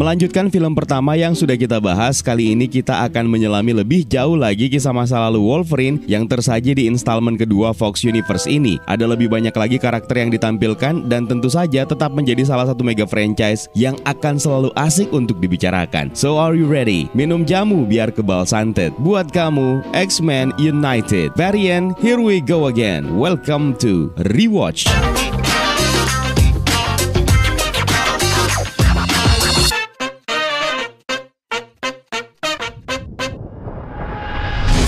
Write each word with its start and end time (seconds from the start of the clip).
Melanjutkan 0.00 0.48
film 0.48 0.72
pertama 0.72 1.12
yang 1.12 1.36
sudah 1.36 1.60
kita 1.60 1.76
bahas, 1.76 2.24
kali 2.24 2.56
ini 2.56 2.64
kita 2.64 3.04
akan 3.04 3.28
menyelami 3.28 3.84
lebih 3.84 4.08
jauh 4.08 4.32
lagi 4.32 4.72
kisah 4.72 4.96
masa 4.96 5.20
lalu 5.28 5.44
Wolverine 5.44 6.00
yang 6.08 6.24
tersaji 6.24 6.72
di 6.72 6.88
installment 6.88 7.36
kedua 7.36 7.76
Fox 7.76 8.00
Universe 8.00 8.48
ini. 8.48 8.80
Ada 8.88 9.04
lebih 9.04 9.28
banyak 9.28 9.52
lagi 9.52 9.76
karakter 9.76 10.24
yang 10.24 10.32
ditampilkan 10.32 11.04
dan 11.04 11.28
tentu 11.28 11.52
saja 11.52 11.84
tetap 11.84 12.16
menjadi 12.16 12.48
salah 12.48 12.64
satu 12.64 12.80
mega 12.80 13.04
franchise 13.04 13.68
yang 13.76 14.00
akan 14.08 14.40
selalu 14.40 14.72
asik 14.80 15.12
untuk 15.12 15.36
dibicarakan. 15.36 16.16
So 16.16 16.40
are 16.40 16.56
you 16.56 16.64
ready? 16.64 17.12
Minum 17.12 17.44
jamu 17.44 17.84
biar 17.84 18.08
kebal 18.08 18.48
santet. 18.48 18.96
Buat 19.04 19.28
kamu, 19.36 19.84
X-Men 19.92 20.56
United. 20.56 21.36
Variant, 21.36 21.92
here 22.00 22.24
we 22.24 22.40
go 22.40 22.72
again. 22.72 23.20
Welcome 23.20 23.76
to 23.84 24.16
Rewatch. 24.32 24.88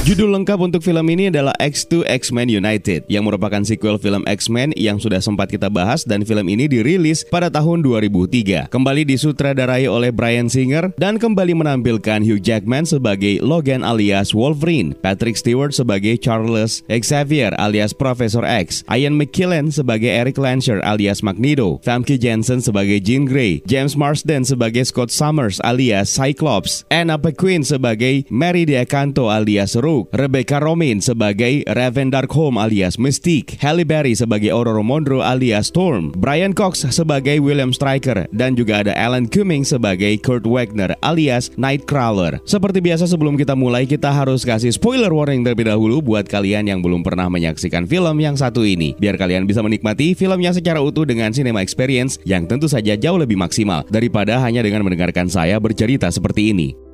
Judul 0.03 0.35
lengkap 0.35 0.59
untuk 0.59 0.83
film 0.83 1.07
ini 1.15 1.31
adalah 1.31 1.55
X2 1.63 2.03
X-Men 2.11 2.51
United 2.51 3.07
yang 3.07 3.23
merupakan 3.23 3.63
sequel 3.63 4.03
film 4.03 4.27
X-Men 4.27 4.75
yang 4.75 4.99
sudah 4.99 5.23
sempat 5.23 5.47
kita 5.47 5.71
bahas 5.71 6.03
dan 6.03 6.27
film 6.27 6.43
ini 6.51 6.67
dirilis 6.67 7.23
pada 7.23 7.47
tahun 7.47 7.87
2003. 7.87 8.67
Kembali 8.67 9.07
disutradarai 9.07 9.87
oleh 9.87 10.11
Brian 10.11 10.51
Singer 10.51 10.91
dan 10.99 11.23
kembali 11.23 11.55
menampilkan 11.55 12.19
Hugh 12.19 12.43
Jackman 12.43 12.83
sebagai 12.83 13.39
Logan 13.47 13.87
alias 13.87 14.35
Wolverine, 14.35 14.91
Patrick 14.99 15.39
Stewart 15.39 15.71
sebagai 15.71 16.19
Charles 16.19 16.83
Xavier 16.91 17.55
alias 17.63 17.95
Professor 17.95 18.43
X, 18.43 18.83
Ian 18.91 19.15
McKellen 19.15 19.71
sebagai 19.71 20.11
Eric 20.11 20.35
Lancer 20.35 20.83
alias 20.83 21.23
Magneto, 21.23 21.79
Famke 21.87 22.19
Jensen 22.19 22.59
sebagai 22.59 22.99
Jean 22.99 23.23
Grey, 23.23 23.63
James 23.71 23.95
Marsden 23.95 24.43
sebagai 24.43 24.83
Scott 24.83 25.15
Summers 25.15 25.63
alias 25.63 26.11
Cyclops, 26.11 26.83
Anna 26.91 27.23
Paquin 27.23 27.63
sebagai 27.63 28.27
Mary 28.35 28.67
DeAcanto 28.67 29.31
alias 29.31 29.79
Ru 29.93 30.09
Rebecca 30.09 30.57
Romaine 30.57 31.05
sebagai 31.05 31.69
Raven 31.69 32.09
Darkholm 32.09 32.57
alias 32.57 32.97
Mystique, 32.97 33.61
Halle 33.61 33.85
Berry 33.85 34.17
sebagai 34.17 34.49
Aurora 34.49 34.81
Monroe 34.81 35.21
alias 35.21 35.69
Storm, 35.69 36.17
Brian 36.17 36.57
Cox 36.57 36.89
sebagai 36.89 37.37
William 37.45 37.77
Stryker, 37.77 38.25
dan 38.33 38.57
juga 38.57 38.81
ada 38.81 38.97
Alan 38.97 39.29
Cumming 39.29 39.69
sebagai 39.69 40.17
Kurt 40.25 40.49
Wagner 40.49 40.97
alias 41.05 41.53
Nightcrawler. 41.61 42.41
Seperti 42.49 42.81
biasa 42.81 43.05
sebelum 43.05 43.37
kita 43.37 43.53
mulai, 43.53 43.85
kita 43.85 44.09
harus 44.09 44.49
kasih 44.49 44.73
spoiler 44.73 45.13
warning 45.13 45.45
terlebih 45.45 45.69
dahulu 45.69 46.01
buat 46.01 46.25
kalian 46.25 46.73
yang 46.73 46.81
belum 46.81 47.05
pernah 47.05 47.29
menyaksikan 47.29 47.85
film 47.85 48.17
yang 48.17 48.33
satu 48.33 48.65
ini, 48.65 48.97
biar 48.97 49.21
kalian 49.21 49.45
bisa 49.45 49.61
menikmati 49.61 50.17
filmnya 50.17 50.57
secara 50.57 50.81
utuh 50.81 51.05
dengan 51.05 51.37
cinema 51.37 51.61
experience 51.61 52.17
yang 52.25 52.49
tentu 52.49 52.65
saja 52.65 52.97
jauh 52.97 53.21
lebih 53.21 53.37
maksimal 53.37 53.85
daripada 53.93 54.41
hanya 54.41 54.65
dengan 54.65 54.89
mendengarkan 54.89 55.29
saya 55.29 55.61
bercerita 55.61 56.09
seperti 56.09 56.57
ini. 56.57 56.92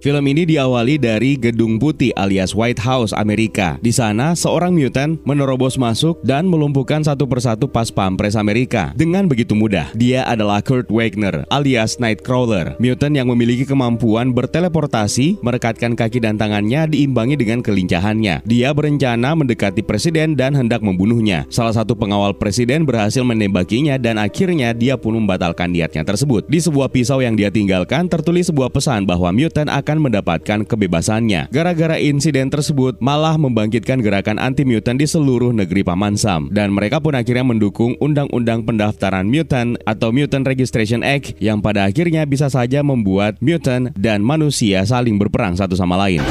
Film 0.00 0.24
ini 0.32 0.48
diawali 0.48 0.96
dari 0.96 1.36
Gedung 1.36 1.76
Putih 1.76 2.08
alias 2.16 2.56
White 2.56 2.80
House 2.80 3.12
Amerika. 3.12 3.76
Di 3.84 3.92
sana, 3.92 4.32
seorang 4.32 4.72
mutant 4.72 5.20
menerobos 5.28 5.76
masuk 5.76 6.16
dan 6.24 6.48
melumpuhkan 6.48 7.04
satu 7.04 7.28
persatu 7.28 7.68
pas 7.68 7.92
pampres 7.92 8.32
Amerika 8.32 8.96
dengan 8.96 9.28
begitu 9.28 9.52
mudah. 9.52 9.92
Dia 9.92 10.24
adalah 10.24 10.64
Kurt 10.64 10.88
Wagner 10.88 11.44
alias 11.52 12.00
Nightcrawler, 12.00 12.80
mutant 12.80 13.12
yang 13.12 13.28
memiliki 13.28 13.68
kemampuan 13.68 14.32
berteleportasi, 14.32 15.44
merekatkan 15.44 15.92
kaki 15.92 16.24
dan 16.24 16.40
tangannya 16.40 16.88
diimbangi 16.88 17.36
dengan 17.36 17.60
kelincahannya. 17.60 18.40
Dia 18.48 18.72
berencana 18.72 19.36
mendekati 19.36 19.84
presiden 19.84 20.32
dan 20.32 20.56
hendak 20.56 20.80
membunuhnya. 20.80 21.44
Salah 21.52 21.76
satu 21.76 21.92
pengawal 21.92 22.32
presiden 22.40 22.88
berhasil 22.88 23.20
menembakinya 23.20 24.00
dan 24.00 24.16
akhirnya 24.16 24.72
dia 24.72 24.96
pun 24.96 25.20
membatalkan 25.20 25.68
niatnya 25.68 26.08
tersebut. 26.08 26.48
Di 26.48 26.56
sebuah 26.56 26.88
pisau 26.88 27.20
yang 27.20 27.36
dia 27.36 27.52
tinggalkan 27.52 28.08
tertulis 28.08 28.48
sebuah 28.48 28.72
pesan 28.72 29.04
bahwa 29.04 29.28
mutant 29.28 29.68
akan 29.68 29.89
akan 29.90 30.06
mendapatkan 30.06 30.62
kebebasannya. 30.70 31.50
Gara-gara 31.50 31.98
insiden 31.98 32.46
tersebut 32.46 33.02
malah 33.02 33.34
membangkitkan 33.34 33.98
gerakan 33.98 34.38
anti 34.38 34.62
mutant 34.62 35.02
di 35.02 35.10
seluruh 35.10 35.50
negeri 35.50 35.82
Paman 35.82 36.14
Sam 36.14 36.46
dan 36.54 36.70
mereka 36.70 37.02
pun 37.02 37.18
akhirnya 37.18 37.42
mendukung 37.42 37.98
undang-undang 37.98 38.62
pendaftaran 38.62 39.26
mutant 39.26 39.74
atau 39.82 40.14
Mutant 40.14 40.46
Registration 40.46 41.02
Act 41.02 41.34
yang 41.42 41.58
pada 41.58 41.90
akhirnya 41.90 42.22
bisa 42.22 42.46
saja 42.46 42.86
membuat 42.86 43.34
mutant 43.42 43.90
dan 43.98 44.22
manusia 44.22 44.86
saling 44.86 45.18
berperang 45.18 45.58
satu 45.58 45.74
sama 45.74 45.98
lain. 45.98 46.22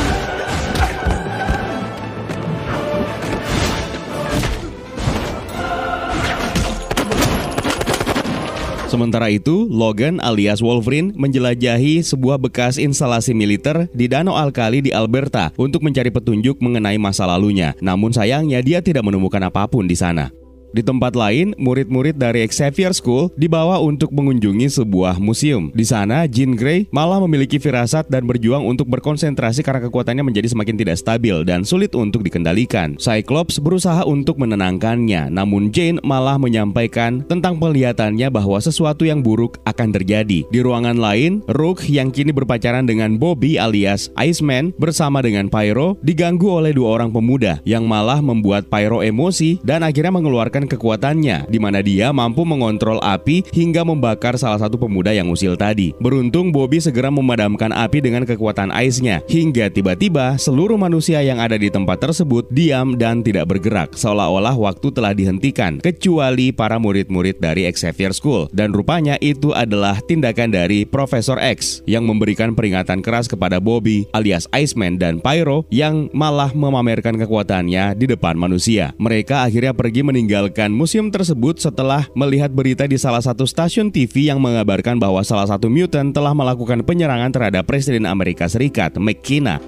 Sementara 8.90 9.30
itu, 9.30 9.70
Logan 9.70 10.18
alias 10.18 10.66
Wolverine 10.66 11.14
menjelajahi 11.14 12.02
sebuah 12.02 12.42
bekas 12.42 12.82
instalasi 12.82 13.38
militer 13.38 13.86
di 13.94 14.10
Danau 14.10 14.34
Alkali 14.34 14.82
di 14.82 14.90
Alberta 14.90 15.54
untuk 15.62 15.86
mencari 15.86 16.10
petunjuk 16.10 16.58
mengenai 16.58 16.98
masa 16.98 17.30
lalunya. 17.30 17.78
Namun 17.86 18.10
sayangnya 18.10 18.66
dia 18.66 18.82
tidak 18.82 19.06
menemukan 19.06 19.46
apa 19.46 19.70
pun 19.70 19.86
di 19.86 19.94
sana. 19.94 20.34
Di 20.70 20.86
tempat 20.86 21.18
lain, 21.18 21.58
murid-murid 21.58 22.18
dari 22.18 22.46
Xavier 22.46 22.94
School 22.94 23.34
dibawa 23.34 23.82
untuk 23.82 24.14
mengunjungi 24.14 24.70
sebuah 24.70 25.18
museum. 25.18 25.74
Di 25.74 25.86
sana, 25.86 26.30
Jean 26.30 26.54
Grey 26.54 26.86
malah 26.94 27.18
memiliki 27.22 27.58
firasat 27.58 28.06
dan 28.10 28.30
berjuang 28.30 28.62
untuk 28.66 28.86
berkonsentrasi 28.90 29.66
karena 29.66 29.82
kekuatannya 29.90 30.22
menjadi 30.22 30.54
semakin 30.54 30.76
tidak 30.78 30.98
stabil 31.02 31.42
dan 31.42 31.66
sulit 31.66 31.98
untuk 31.98 32.22
dikendalikan. 32.22 32.98
Cyclops 33.02 33.58
berusaha 33.58 34.06
untuk 34.06 34.38
menenangkannya, 34.38 35.34
namun 35.34 35.74
Jane 35.74 35.98
malah 36.06 36.38
menyampaikan 36.38 37.26
tentang 37.26 37.58
penglihatannya 37.58 38.30
bahwa 38.30 38.62
sesuatu 38.62 39.06
yang 39.06 39.26
buruk 39.26 39.58
akan 39.66 39.90
terjadi. 39.90 40.46
Di 40.46 40.60
ruangan 40.62 40.98
lain, 41.02 41.42
Rook 41.50 41.86
yang 41.90 42.14
kini 42.14 42.30
berpacaran 42.30 42.86
dengan 42.86 43.18
Bobby 43.18 43.58
alias 43.58 44.14
Iceman 44.14 44.72
bersama 44.78 45.26
dengan 45.26 45.50
Pyro 45.50 45.98
diganggu 46.06 46.50
oleh 46.50 46.72
dua 46.78 47.02
orang 47.02 47.10
pemuda 47.10 47.58
yang 47.66 47.90
malah 47.90 48.22
membuat 48.22 48.70
Pyro 48.70 49.02
emosi 49.02 49.58
dan 49.66 49.82
akhirnya 49.82 50.14
mengeluarkan 50.14 50.59
menunjukkan 50.60 50.76
kekuatannya, 50.76 51.48
di 51.48 51.60
mana 51.62 51.80
dia 51.80 52.12
mampu 52.12 52.44
mengontrol 52.44 53.00
api 53.00 53.48
hingga 53.56 53.88
membakar 53.88 54.36
salah 54.36 54.60
satu 54.60 54.76
pemuda 54.76 55.16
yang 55.16 55.32
usil 55.32 55.56
tadi. 55.56 55.96
Beruntung 56.04 56.52
Bobby 56.52 56.84
segera 56.84 57.08
memadamkan 57.08 57.72
api 57.72 58.04
dengan 58.04 58.28
kekuatan 58.28 58.76
ice-nya, 58.76 59.24
hingga 59.32 59.72
tiba-tiba 59.72 60.36
seluruh 60.36 60.76
manusia 60.76 61.24
yang 61.24 61.40
ada 61.40 61.56
di 61.56 61.72
tempat 61.72 62.04
tersebut 62.04 62.52
diam 62.52 63.00
dan 63.00 63.24
tidak 63.24 63.48
bergerak, 63.48 63.96
seolah-olah 63.96 64.56
waktu 64.60 64.92
telah 64.92 65.16
dihentikan, 65.16 65.80
kecuali 65.80 66.52
para 66.52 66.76
murid-murid 66.76 67.40
dari 67.40 67.64
Xavier 67.72 68.12
School. 68.12 68.52
Dan 68.52 68.76
rupanya 68.76 69.16
itu 69.24 69.56
adalah 69.56 70.02
tindakan 70.04 70.52
dari 70.52 70.84
Profesor 70.84 71.40
X 71.40 71.86
yang 71.88 72.04
memberikan 72.04 72.58
peringatan 72.58 73.00
keras 73.00 73.30
kepada 73.30 73.62
Bobby 73.62 74.10
alias 74.12 74.50
Iceman 74.52 74.98
dan 75.00 75.22
Pyro 75.22 75.64
yang 75.70 76.10
malah 76.12 76.52
memamerkan 76.52 77.16
kekuatannya 77.16 77.94
di 77.96 78.06
depan 78.10 78.36
manusia. 78.36 78.92
Mereka 78.98 79.46
akhirnya 79.46 79.72
pergi 79.72 80.02
meninggal 80.02 80.49
meninggalkan 80.50 80.74
museum 80.74 81.14
tersebut 81.14 81.62
setelah 81.62 82.10
melihat 82.18 82.50
berita 82.50 82.90
di 82.90 82.98
salah 82.98 83.22
satu 83.22 83.46
stasiun 83.46 83.94
TV 83.94 84.34
yang 84.34 84.42
mengabarkan 84.42 84.98
bahwa 84.98 85.22
salah 85.22 85.46
satu 85.46 85.70
mutant 85.70 86.10
telah 86.10 86.34
melakukan 86.34 86.82
penyerangan 86.82 87.30
terhadap 87.30 87.70
Presiden 87.70 88.10
Amerika 88.10 88.50
Serikat, 88.50 88.98
McKenna. 88.98 89.62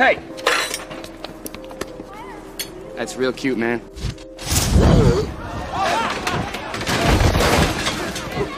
Hey! 0.00 0.16
That's 2.96 3.20
real 3.20 3.36
cute, 3.36 3.60
man. 3.60 3.84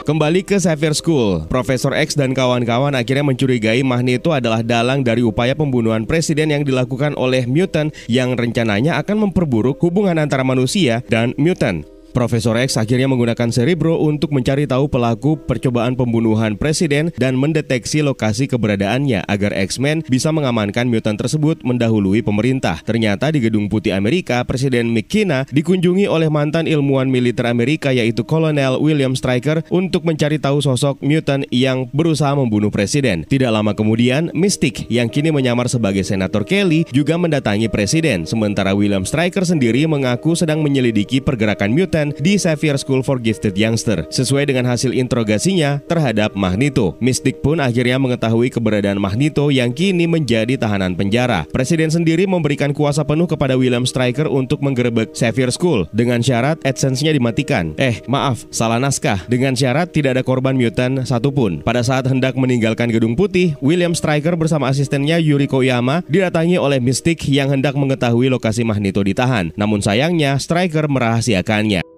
Kembali 0.05 0.45
ke 0.45 0.61
Xavier 0.61 0.93
School, 0.93 1.49
Profesor 1.49 1.89
X 1.97 2.13
dan 2.13 2.37
kawan-kawan 2.37 2.93
akhirnya 2.93 3.25
mencurigai 3.25 3.81
Magneto 3.81 4.37
adalah 4.37 4.61
dalang 4.61 5.01
dari 5.01 5.25
upaya 5.25 5.57
pembunuhan 5.57 6.05
presiden 6.05 6.53
yang 6.53 6.61
dilakukan 6.61 7.17
oleh 7.17 7.49
mutant 7.49 7.89
yang 8.05 8.37
rencananya 8.37 9.01
akan 9.01 9.25
memperburuk 9.25 9.81
hubungan 9.81 10.21
antara 10.21 10.45
manusia 10.45 11.01
dan 11.09 11.33
mutant. 11.41 11.94
Profesor 12.15 12.55
X 12.55 12.79
akhirnya 12.79 13.11
menggunakan 13.11 13.51
Cerebro 13.51 13.99
untuk 13.99 14.31
mencari 14.31 14.63
tahu 14.63 14.87
pelaku 14.87 15.35
percobaan 15.35 15.99
pembunuhan 15.99 16.55
presiden 16.55 17.11
dan 17.19 17.35
mendeteksi 17.35 17.99
lokasi 17.99 18.47
keberadaannya 18.47 19.27
agar 19.27 19.51
X-Men 19.51 19.99
bisa 20.07 20.31
mengamankan 20.31 20.87
mutant 20.87 21.19
tersebut 21.19 21.59
mendahului 21.67 22.23
pemerintah. 22.23 22.79
Ternyata 22.87 23.35
di 23.35 23.43
Gedung 23.43 23.67
Putih 23.67 23.91
Amerika, 23.91 24.47
Presiden 24.47 24.95
McKenna 24.95 25.43
dikunjungi 25.51 26.07
oleh 26.07 26.31
mantan 26.31 26.71
ilmuwan 26.71 27.11
militer 27.11 27.51
Amerika 27.51 27.91
yaitu 27.91 28.23
Kolonel 28.23 28.79
William 28.79 29.11
Stryker 29.11 29.67
untuk 29.67 30.07
mencari 30.07 30.39
tahu 30.39 30.63
sosok 30.63 31.03
mutant 31.03 31.43
yang 31.51 31.91
berusaha 31.91 32.31
membunuh 32.31 32.71
presiden. 32.71 33.27
Tidak 33.27 33.51
lama 33.51 33.75
kemudian, 33.75 34.31
Mystic 34.31 34.87
yang 34.87 35.11
kini 35.11 35.35
menyamar 35.35 35.67
sebagai 35.67 36.07
Senator 36.07 36.47
Kelly 36.47 36.87
juga 36.95 37.19
mendatangi 37.19 37.67
presiden, 37.67 38.23
sementara 38.23 38.71
William 38.71 39.03
Stryker 39.03 39.43
sendiri 39.43 39.83
mengaku 39.83 40.31
sedang 40.31 40.63
menyelidiki 40.63 41.19
pergerakan 41.19 41.75
mutant 41.75 42.04
Mutant 42.05 42.21
di 42.21 42.37
Xavier 42.37 42.77
School 42.77 43.01
for 43.01 43.17
Gifted 43.17 43.57
Youngster. 43.57 44.05
Sesuai 44.13 44.45
dengan 44.45 44.69
hasil 44.69 44.93
interogasinya 44.93 45.81
terhadap 45.89 46.37
Magneto, 46.37 46.93
Mystic 47.01 47.41
pun 47.41 47.57
akhirnya 47.57 47.97
mengetahui 47.97 48.53
keberadaan 48.53 49.01
Magneto 49.01 49.49
yang 49.49 49.73
kini 49.73 50.05
menjadi 50.05 50.53
tahanan 50.59 50.93
penjara. 50.93 51.49
Presiden 51.49 51.89
sendiri 51.89 52.29
memberikan 52.29 52.75
kuasa 52.77 53.01
penuh 53.01 53.25
kepada 53.25 53.57
William 53.57 53.87
Stryker 53.89 54.29
untuk 54.29 54.61
menggerebek 54.61 55.17
Xavier 55.17 55.49
School 55.49 55.89
dengan 55.95 56.21
syarat 56.21 56.61
AdSense-nya 56.61 57.15
dimatikan. 57.15 57.73
Eh, 57.81 58.05
maaf, 58.05 58.45
salah 58.53 58.77
naskah. 58.77 59.25
Dengan 59.25 59.57
syarat 59.57 59.89
tidak 59.89 60.19
ada 60.19 60.23
korban 60.25 60.53
mutant 60.53 61.01
satupun. 61.07 61.65
Pada 61.65 61.81
saat 61.81 62.05
hendak 62.05 62.37
meninggalkan 62.37 62.91
Gedung 62.93 63.17
Putih, 63.17 63.57
William 63.65 63.97
Stryker 63.97 64.37
bersama 64.37 64.69
asistennya 64.69 65.17
Yuriko 65.17 65.65
Yama 65.65 66.05
didatangi 66.05 66.61
oleh 66.61 66.77
Mystic 66.77 67.25
yang 67.25 67.49
hendak 67.49 67.73
mengetahui 67.73 68.29
lokasi 68.29 68.61
Magneto 68.61 69.01
ditahan. 69.01 69.49
Namun 69.57 69.81
sayangnya, 69.81 70.37
Stryker 70.37 70.85
merahasiakannya. 70.85 71.94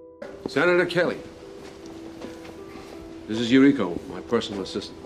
Senator 0.48 0.86
Kelly, 0.86 1.18
this 3.28 3.38
is 3.38 3.52
Yuriko, 3.52 4.00
my 4.08 4.22
personal 4.22 4.62
assistant. 4.62 4.96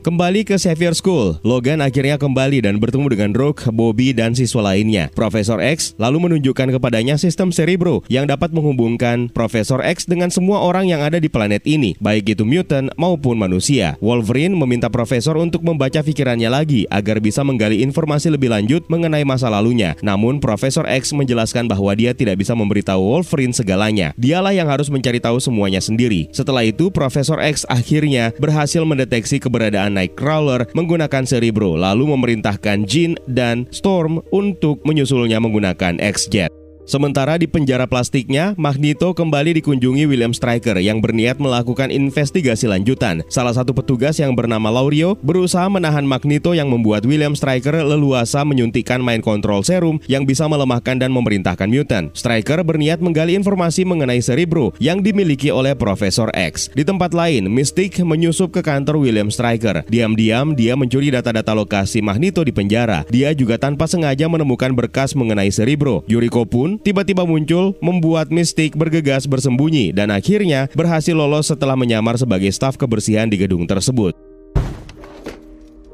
Kembali 0.00 0.48
ke 0.48 0.56
Xavier 0.56 0.96
School, 0.96 1.36
Logan 1.44 1.84
akhirnya 1.84 2.16
kembali 2.16 2.64
dan 2.64 2.80
bertemu 2.80 3.12
dengan 3.12 3.30
Rogue, 3.36 3.68
Bobby, 3.68 4.16
dan 4.16 4.32
siswa 4.32 4.72
lainnya. 4.72 5.12
Profesor 5.12 5.60
X 5.60 5.92
lalu 6.00 6.24
menunjukkan 6.24 6.72
kepadanya 6.72 7.20
sistem 7.20 7.52
Cerebro 7.52 8.00
yang 8.08 8.24
dapat 8.24 8.48
menghubungkan 8.48 9.28
Profesor 9.28 9.84
X 9.84 10.08
dengan 10.08 10.32
semua 10.32 10.64
orang 10.64 10.88
yang 10.88 11.04
ada 11.04 11.20
di 11.20 11.28
planet 11.28 11.68
ini, 11.68 12.00
baik 12.00 12.32
itu 12.32 12.48
mutant 12.48 12.88
maupun 12.96 13.36
manusia. 13.36 14.00
Wolverine 14.00 14.56
meminta 14.56 14.88
Profesor 14.88 15.36
untuk 15.36 15.60
membaca 15.60 16.00
pikirannya 16.00 16.48
lagi 16.48 16.88
agar 16.88 17.20
bisa 17.20 17.44
menggali 17.44 17.84
informasi 17.84 18.32
lebih 18.32 18.56
lanjut 18.56 18.88
mengenai 18.88 19.28
masa 19.28 19.52
lalunya. 19.52 20.00
Namun 20.00 20.40
Profesor 20.40 20.88
X 20.88 21.12
menjelaskan 21.12 21.68
bahwa 21.68 21.92
dia 21.92 22.16
tidak 22.16 22.40
bisa 22.40 22.56
memberitahu 22.56 23.04
Wolverine 23.04 23.52
segalanya. 23.52 24.16
Dialah 24.16 24.56
yang 24.56 24.72
harus 24.72 24.88
mencari 24.88 25.20
tahu 25.20 25.36
semuanya 25.44 25.84
sendiri. 25.84 26.32
Setelah 26.32 26.64
itu, 26.64 26.88
Profesor 26.88 27.36
X 27.36 27.68
akhirnya 27.68 28.32
berhasil 28.40 28.80
mendeteksi 28.80 29.36
keberadaan 29.36 29.89
Nightcrawler 29.96 30.70
menggunakan 30.76 31.26
Cerebro 31.26 31.74
lalu 31.74 32.14
memerintahkan 32.14 32.86
Jean 32.86 33.18
dan 33.26 33.66
Storm 33.74 34.22
untuk 34.30 34.82
menyusulnya 34.86 35.42
menggunakan 35.42 35.98
X-Jet. 35.98 36.59
Sementara 36.90 37.38
di 37.38 37.46
penjara 37.46 37.86
plastiknya, 37.86 38.50
Magneto 38.58 39.14
kembali 39.14 39.62
dikunjungi 39.62 40.10
William 40.10 40.34
Stryker 40.34 40.74
yang 40.82 40.98
berniat 40.98 41.38
melakukan 41.38 41.86
investigasi 41.86 42.66
lanjutan. 42.66 43.22
Salah 43.30 43.54
satu 43.54 43.70
petugas 43.70 44.18
yang 44.18 44.34
bernama 44.34 44.74
Laurio 44.74 45.14
berusaha 45.22 45.70
menahan 45.70 46.02
Magneto 46.02 46.50
yang 46.50 46.66
membuat 46.66 47.06
William 47.06 47.38
Stryker 47.38 47.78
leluasa 47.78 48.42
menyuntikkan 48.42 48.98
mind 48.98 49.22
control 49.22 49.62
serum 49.62 50.02
yang 50.10 50.26
bisa 50.26 50.50
melemahkan 50.50 50.98
dan 50.98 51.14
memerintahkan 51.14 51.70
mutant. 51.70 52.10
Stryker 52.10 52.58
berniat 52.66 52.98
menggali 52.98 53.38
informasi 53.38 53.86
mengenai 53.86 54.18
Cerebro 54.18 54.74
yang 54.82 54.98
dimiliki 54.98 55.54
oleh 55.54 55.78
Profesor 55.78 56.26
X. 56.34 56.74
Di 56.74 56.82
tempat 56.82 57.14
lain, 57.14 57.46
Mystic 57.54 58.02
menyusup 58.02 58.50
ke 58.50 58.66
kantor 58.66 58.98
William 58.98 59.30
Stryker. 59.30 59.86
Diam-diam 59.86 60.58
dia 60.58 60.74
mencuri 60.74 61.14
data-data 61.14 61.54
lokasi 61.54 62.02
Magneto 62.02 62.42
di 62.42 62.50
penjara. 62.50 63.06
Dia 63.14 63.30
juga 63.30 63.62
tanpa 63.62 63.86
sengaja 63.86 64.26
menemukan 64.26 64.74
berkas 64.74 65.14
mengenai 65.14 65.54
Cerebro. 65.54 66.02
Yuriko 66.10 66.42
pun 66.42 66.79
tiba-tiba 66.80 67.28
muncul 67.28 67.76
membuat 67.84 68.32
Mystic 68.32 68.76
bergegas 68.76 69.28
bersembunyi 69.28 69.92
dan 69.92 70.08
akhirnya 70.12 70.68
berhasil 70.72 71.12
lolos 71.12 71.52
setelah 71.52 71.76
menyamar 71.76 72.16
sebagai 72.16 72.48
staf 72.52 72.80
kebersihan 72.80 73.28
di 73.28 73.36
gedung 73.40 73.68
tersebut. 73.68 74.16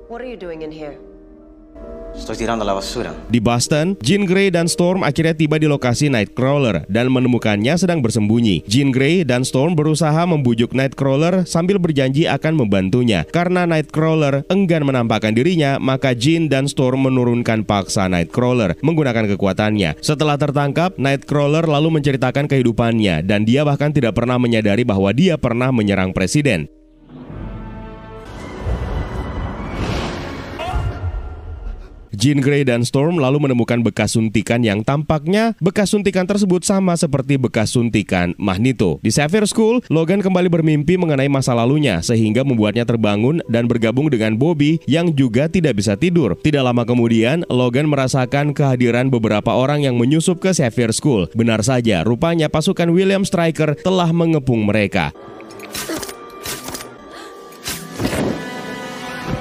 What 0.06 0.22
are 0.22 0.30
you 0.30 0.38
doing 0.38 0.62
in 0.62 0.70
here? 0.70 0.96
Tirando 2.36 2.68
la 2.68 2.76
basura. 2.76 3.16
Di 3.32 3.40
Boston, 3.40 3.96
Jean 4.04 4.28
Grey 4.28 4.52
dan 4.52 4.68
Storm 4.68 5.00
akhirnya 5.00 5.32
tiba 5.32 5.56
di 5.56 5.64
lokasi 5.64 6.12
Nightcrawler 6.12 6.84
dan 6.84 7.08
menemukannya 7.08 7.72
sedang 7.80 8.04
bersembunyi. 8.04 8.60
Jean 8.68 8.92
Grey 8.92 9.24
dan 9.24 9.40
Storm 9.40 9.72
berusaha 9.72 10.20
membujuk 10.28 10.76
Nightcrawler 10.76 11.48
sambil 11.48 11.80
berjanji 11.80 12.28
akan 12.28 12.60
membantunya. 12.60 13.24
Karena 13.32 13.64
Nightcrawler 13.64 14.44
enggan 14.52 14.84
menampakkan 14.84 15.32
dirinya, 15.32 15.80
maka 15.80 16.12
Jean 16.12 16.52
dan 16.52 16.68
Storm 16.68 17.08
menurunkan 17.08 17.64
paksa 17.64 18.04
Nightcrawler 18.06 18.76
menggunakan 18.84 19.32
kekuatannya. 19.32 19.96
Setelah 20.04 20.36
tertangkap, 20.36 20.92
Nightcrawler 21.00 21.64
lalu 21.64 21.96
menceritakan 21.96 22.52
kehidupannya 22.52 23.24
dan 23.24 23.48
dia 23.48 23.64
bahkan 23.64 23.96
tidak 23.96 24.12
pernah 24.12 24.36
menyadari 24.36 24.84
bahwa 24.84 25.08
dia 25.16 25.40
pernah 25.40 25.72
menyerang 25.72 26.12
presiden. 26.12 26.68
Jean 32.16 32.40
Grey 32.40 32.64
dan 32.64 32.80
Storm 32.80 33.20
lalu 33.20 33.44
menemukan 33.44 33.84
bekas 33.84 34.16
suntikan 34.16 34.64
yang 34.64 34.80
tampaknya 34.80 35.52
bekas 35.60 35.92
suntikan 35.92 36.24
tersebut 36.24 36.64
sama 36.64 36.96
seperti 36.96 37.36
bekas 37.36 37.76
suntikan 37.76 38.32
Magneto. 38.40 38.96
Di 39.04 39.12
Xavier 39.12 39.44
School, 39.44 39.84
Logan 39.92 40.24
kembali 40.24 40.48
bermimpi 40.48 40.96
mengenai 40.96 41.28
masa 41.28 41.52
lalunya 41.52 42.00
sehingga 42.00 42.40
membuatnya 42.40 42.88
terbangun 42.88 43.44
dan 43.52 43.68
bergabung 43.68 44.08
dengan 44.08 44.32
Bobby 44.40 44.80
yang 44.88 45.12
juga 45.12 45.52
tidak 45.52 45.76
bisa 45.76 45.92
tidur. 45.92 46.40
Tidak 46.40 46.64
lama 46.64 46.88
kemudian, 46.88 47.44
Logan 47.52 47.92
merasakan 47.92 48.56
kehadiran 48.56 49.12
beberapa 49.12 49.52
orang 49.52 49.84
yang 49.84 50.00
menyusup 50.00 50.40
ke 50.40 50.56
Xavier 50.56 50.96
School. 50.96 51.28
Benar 51.36 51.60
saja, 51.60 52.00
rupanya 52.00 52.48
pasukan 52.48 52.88
William 52.88 53.28
Stryker 53.28 53.76
telah 53.84 54.08
mengepung 54.08 54.64
mereka. 54.64 55.12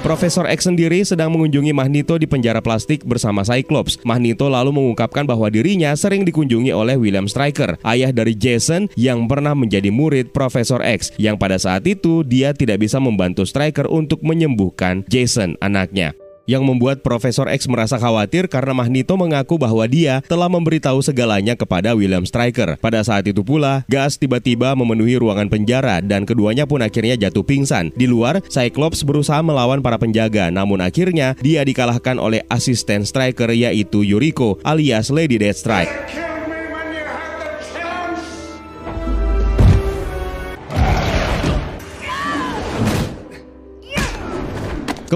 Profesor 0.06 0.46
X 0.46 0.70
sendiri 0.70 1.02
sedang 1.02 1.34
mengunjungi 1.34 1.74
Magneto 1.74 2.14
di 2.14 2.30
penjara 2.30 2.62
plastik 2.62 3.02
bersama 3.02 3.42
Cyclops. 3.42 3.98
Magneto 4.06 4.46
lalu 4.46 4.70
mengungkapkan 4.70 5.26
bahwa 5.26 5.50
dirinya 5.50 5.90
sering 5.98 6.22
dikunjungi 6.22 6.70
oleh 6.70 6.94
William 6.94 7.26
Stryker, 7.26 7.74
ayah 7.82 8.14
dari 8.14 8.38
Jason 8.38 8.86
yang 8.94 9.26
pernah 9.26 9.58
menjadi 9.58 9.90
murid 9.90 10.30
Profesor 10.30 10.78
X, 10.78 11.10
yang 11.18 11.34
pada 11.34 11.58
saat 11.58 11.90
itu 11.90 12.22
dia 12.22 12.54
tidak 12.54 12.86
bisa 12.86 13.02
membantu 13.02 13.42
Stryker 13.42 13.90
untuk 13.90 14.22
menyembuhkan 14.22 15.02
Jason, 15.10 15.58
anaknya 15.58 16.14
yang 16.48 16.62
membuat 16.62 17.02
Profesor 17.02 17.50
X 17.50 17.66
merasa 17.66 17.98
khawatir 17.98 18.46
karena 18.46 18.72
Magneto 18.72 19.18
mengaku 19.18 19.58
bahwa 19.58 19.84
dia 19.84 20.22
telah 20.24 20.46
memberitahu 20.46 21.02
segalanya 21.02 21.58
kepada 21.58 21.92
William 21.92 22.22
Stryker. 22.22 22.78
Pada 22.78 23.02
saat 23.02 23.26
itu 23.26 23.42
pula, 23.42 23.82
gas 23.90 24.16
tiba-tiba 24.16 24.72
memenuhi 24.78 25.18
ruangan 25.18 25.50
penjara 25.50 25.98
dan 26.00 26.24
keduanya 26.24 26.64
pun 26.64 26.80
akhirnya 26.80 27.18
jatuh 27.18 27.44
pingsan. 27.44 27.90
Di 27.98 28.06
luar, 28.08 28.40
Cyclops 28.46 29.02
berusaha 29.02 29.42
melawan 29.42 29.82
para 29.82 29.98
penjaga, 30.00 30.48
namun 30.48 30.80
akhirnya 30.80 31.34
dia 31.42 31.66
dikalahkan 31.66 32.16
oleh 32.16 32.46
asisten 32.48 33.02
Stryker 33.02 33.50
yaitu 33.52 34.06
Yuriko 34.06 34.62
alias 34.62 35.10
Lady 35.10 35.36
Deathstrike. 35.36 36.35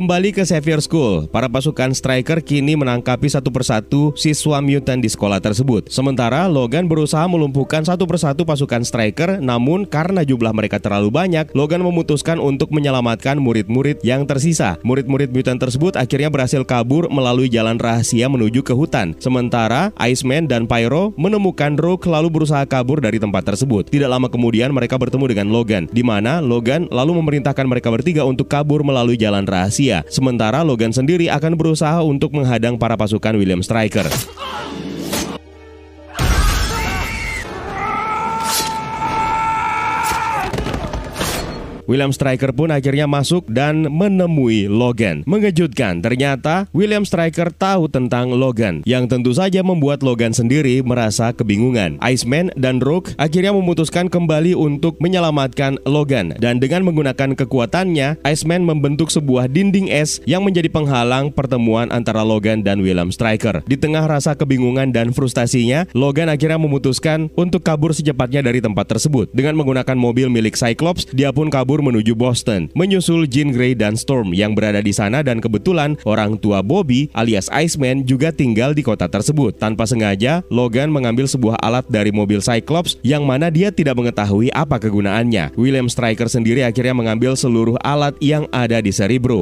Kembali 0.01 0.33
ke 0.33 0.49
Xavier 0.49 0.81
School, 0.81 1.29
para 1.29 1.45
pasukan 1.45 1.93
striker 1.93 2.41
kini 2.41 2.73
menangkapi 2.73 3.29
satu 3.29 3.53
persatu 3.53 4.17
siswa 4.17 4.57
mutant 4.65 4.97
di 4.97 5.13
sekolah 5.13 5.45
tersebut. 5.45 5.93
Sementara 5.93 6.49
Logan 6.49 6.89
berusaha 6.89 7.29
melumpuhkan 7.29 7.85
satu 7.85 8.09
persatu 8.09 8.49
pasukan 8.49 8.81
striker, 8.81 9.45
namun 9.45 9.85
karena 9.85 10.25
jumlah 10.25 10.57
mereka 10.57 10.81
terlalu 10.81 11.13
banyak, 11.13 11.53
Logan 11.53 11.85
memutuskan 11.85 12.41
untuk 12.41 12.73
menyelamatkan 12.73 13.37
murid-murid 13.37 14.01
yang 14.01 14.25
tersisa. 14.25 14.81
Murid-murid 14.89 15.37
mutant 15.37 15.61
tersebut 15.61 15.93
akhirnya 16.01 16.33
berhasil 16.33 16.65
kabur 16.65 17.13
melalui 17.13 17.53
jalan 17.53 17.77
rahasia 17.77 18.25
menuju 18.33 18.65
ke 18.65 18.73
hutan. 18.73 19.13
Sementara 19.21 19.93
Iceman 20.01 20.49
dan 20.49 20.65
Pyro 20.65 21.13
menemukan 21.21 21.77
Rogue 21.77 22.09
lalu 22.09 22.33
berusaha 22.33 22.65
kabur 22.65 23.05
dari 23.05 23.21
tempat 23.21 23.53
tersebut. 23.53 23.93
Tidak 23.93 24.09
lama 24.09 24.33
kemudian 24.33 24.73
mereka 24.73 24.97
bertemu 24.97 25.29
dengan 25.29 25.53
Logan, 25.53 25.93
di 25.93 26.01
mana 26.01 26.41
Logan 26.41 26.89
lalu 26.89 27.21
memerintahkan 27.21 27.69
mereka 27.69 27.93
bertiga 27.93 28.25
untuk 28.25 28.49
kabur 28.49 28.81
melalui 28.81 29.21
jalan 29.21 29.45
rahasia. 29.45 29.90
Sementara 30.07 30.63
Logan 30.63 30.95
sendiri 30.95 31.27
akan 31.27 31.59
berusaha 31.59 31.99
untuk 32.07 32.31
menghadang 32.39 32.79
para 32.79 32.95
pasukan 32.95 33.35
William 33.35 33.61
Stryker. 33.61 34.07
William 41.91 42.15
Stryker 42.15 42.55
pun 42.55 42.71
akhirnya 42.71 43.11
masuk 43.11 43.51
dan 43.51 43.91
menemui 43.91 44.71
Logan. 44.71 45.27
Mengejutkan, 45.27 45.99
ternyata 45.99 46.71
William 46.71 47.03
Stryker 47.03 47.51
tahu 47.51 47.91
tentang 47.91 48.31
Logan, 48.31 48.87
yang 48.87 49.11
tentu 49.11 49.35
saja 49.35 49.59
membuat 49.67 50.07
Logan 50.07 50.31
sendiri 50.31 50.87
merasa 50.87 51.35
kebingungan. 51.35 51.99
Iceman 51.99 52.55
dan 52.55 52.79
Rogue 52.79 53.11
akhirnya 53.19 53.51
memutuskan 53.51 54.07
kembali 54.07 54.55
untuk 54.55 55.03
menyelamatkan 55.03 55.83
Logan, 55.83 56.39
dan 56.39 56.63
dengan 56.63 56.87
menggunakan 56.87 57.35
kekuatannya, 57.35 58.23
Iceman 58.23 58.63
membentuk 58.63 59.11
sebuah 59.11 59.51
dinding 59.51 59.91
es 59.91 60.23
yang 60.31 60.47
menjadi 60.47 60.71
penghalang 60.71 61.35
pertemuan 61.35 61.91
antara 61.91 62.23
Logan 62.23 62.63
dan 62.63 62.87
William 62.87 63.11
Stryker. 63.11 63.67
Di 63.67 63.75
tengah 63.75 64.07
rasa 64.07 64.39
kebingungan 64.39 64.95
dan 64.95 65.11
frustasinya, 65.11 65.91
Logan 65.91 66.31
akhirnya 66.31 66.63
memutuskan 66.63 67.35
untuk 67.35 67.67
kabur 67.67 67.91
secepatnya 67.91 68.47
dari 68.47 68.63
tempat 68.63 68.87
tersebut. 68.87 69.35
Dengan 69.35 69.59
menggunakan 69.59 69.99
mobil 69.99 70.31
milik 70.31 70.55
Cyclops, 70.55 71.11
dia 71.11 71.35
pun 71.35 71.51
kabur 71.51 71.80
timur 71.81 71.97
menuju 71.97 72.13
Boston, 72.13 72.69
menyusul 72.77 73.25
Jean 73.25 73.57
Grey 73.57 73.73
dan 73.73 73.97
Storm 73.97 74.37
yang 74.37 74.53
berada 74.53 74.85
di 74.85 74.93
sana 74.93 75.25
dan 75.25 75.41
kebetulan 75.41 75.97
orang 76.05 76.37
tua 76.37 76.61
Bobby 76.61 77.09
alias 77.17 77.49
Iceman 77.49 78.05
juga 78.05 78.29
tinggal 78.29 78.77
di 78.77 78.85
kota 78.85 79.09
tersebut. 79.09 79.57
Tanpa 79.57 79.89
sengaja, 79.89 80.45
Logan 80.53 80.93
mengambil 80.93 81.25
sebuah 81.25 81.57
alat 81.65 81.89
dari 81.89 82.13
mobil 82.13 82.45
Cyclops 82.45 83.01
yang 83.01 83.25
mana 83.25 83.49
dia 83.49 83.73
tidak 83.73 83.97
mengetahui 83.97 84.53
apa 84.53 84.77
kegunaannya. 84.77 85.57
William 85.57 85.89
Stryker 85.89 86.29
sendiri 86.29 86.61
akhirnya 86.61 86.93
mengambil 86.93 87.33
seluruh 87.33 87.81
alat 87.81 88.13
yang 88.21 88.45
ada 88.53 88.85
di 88.85 88.93
Cerebro. 88.93 89.41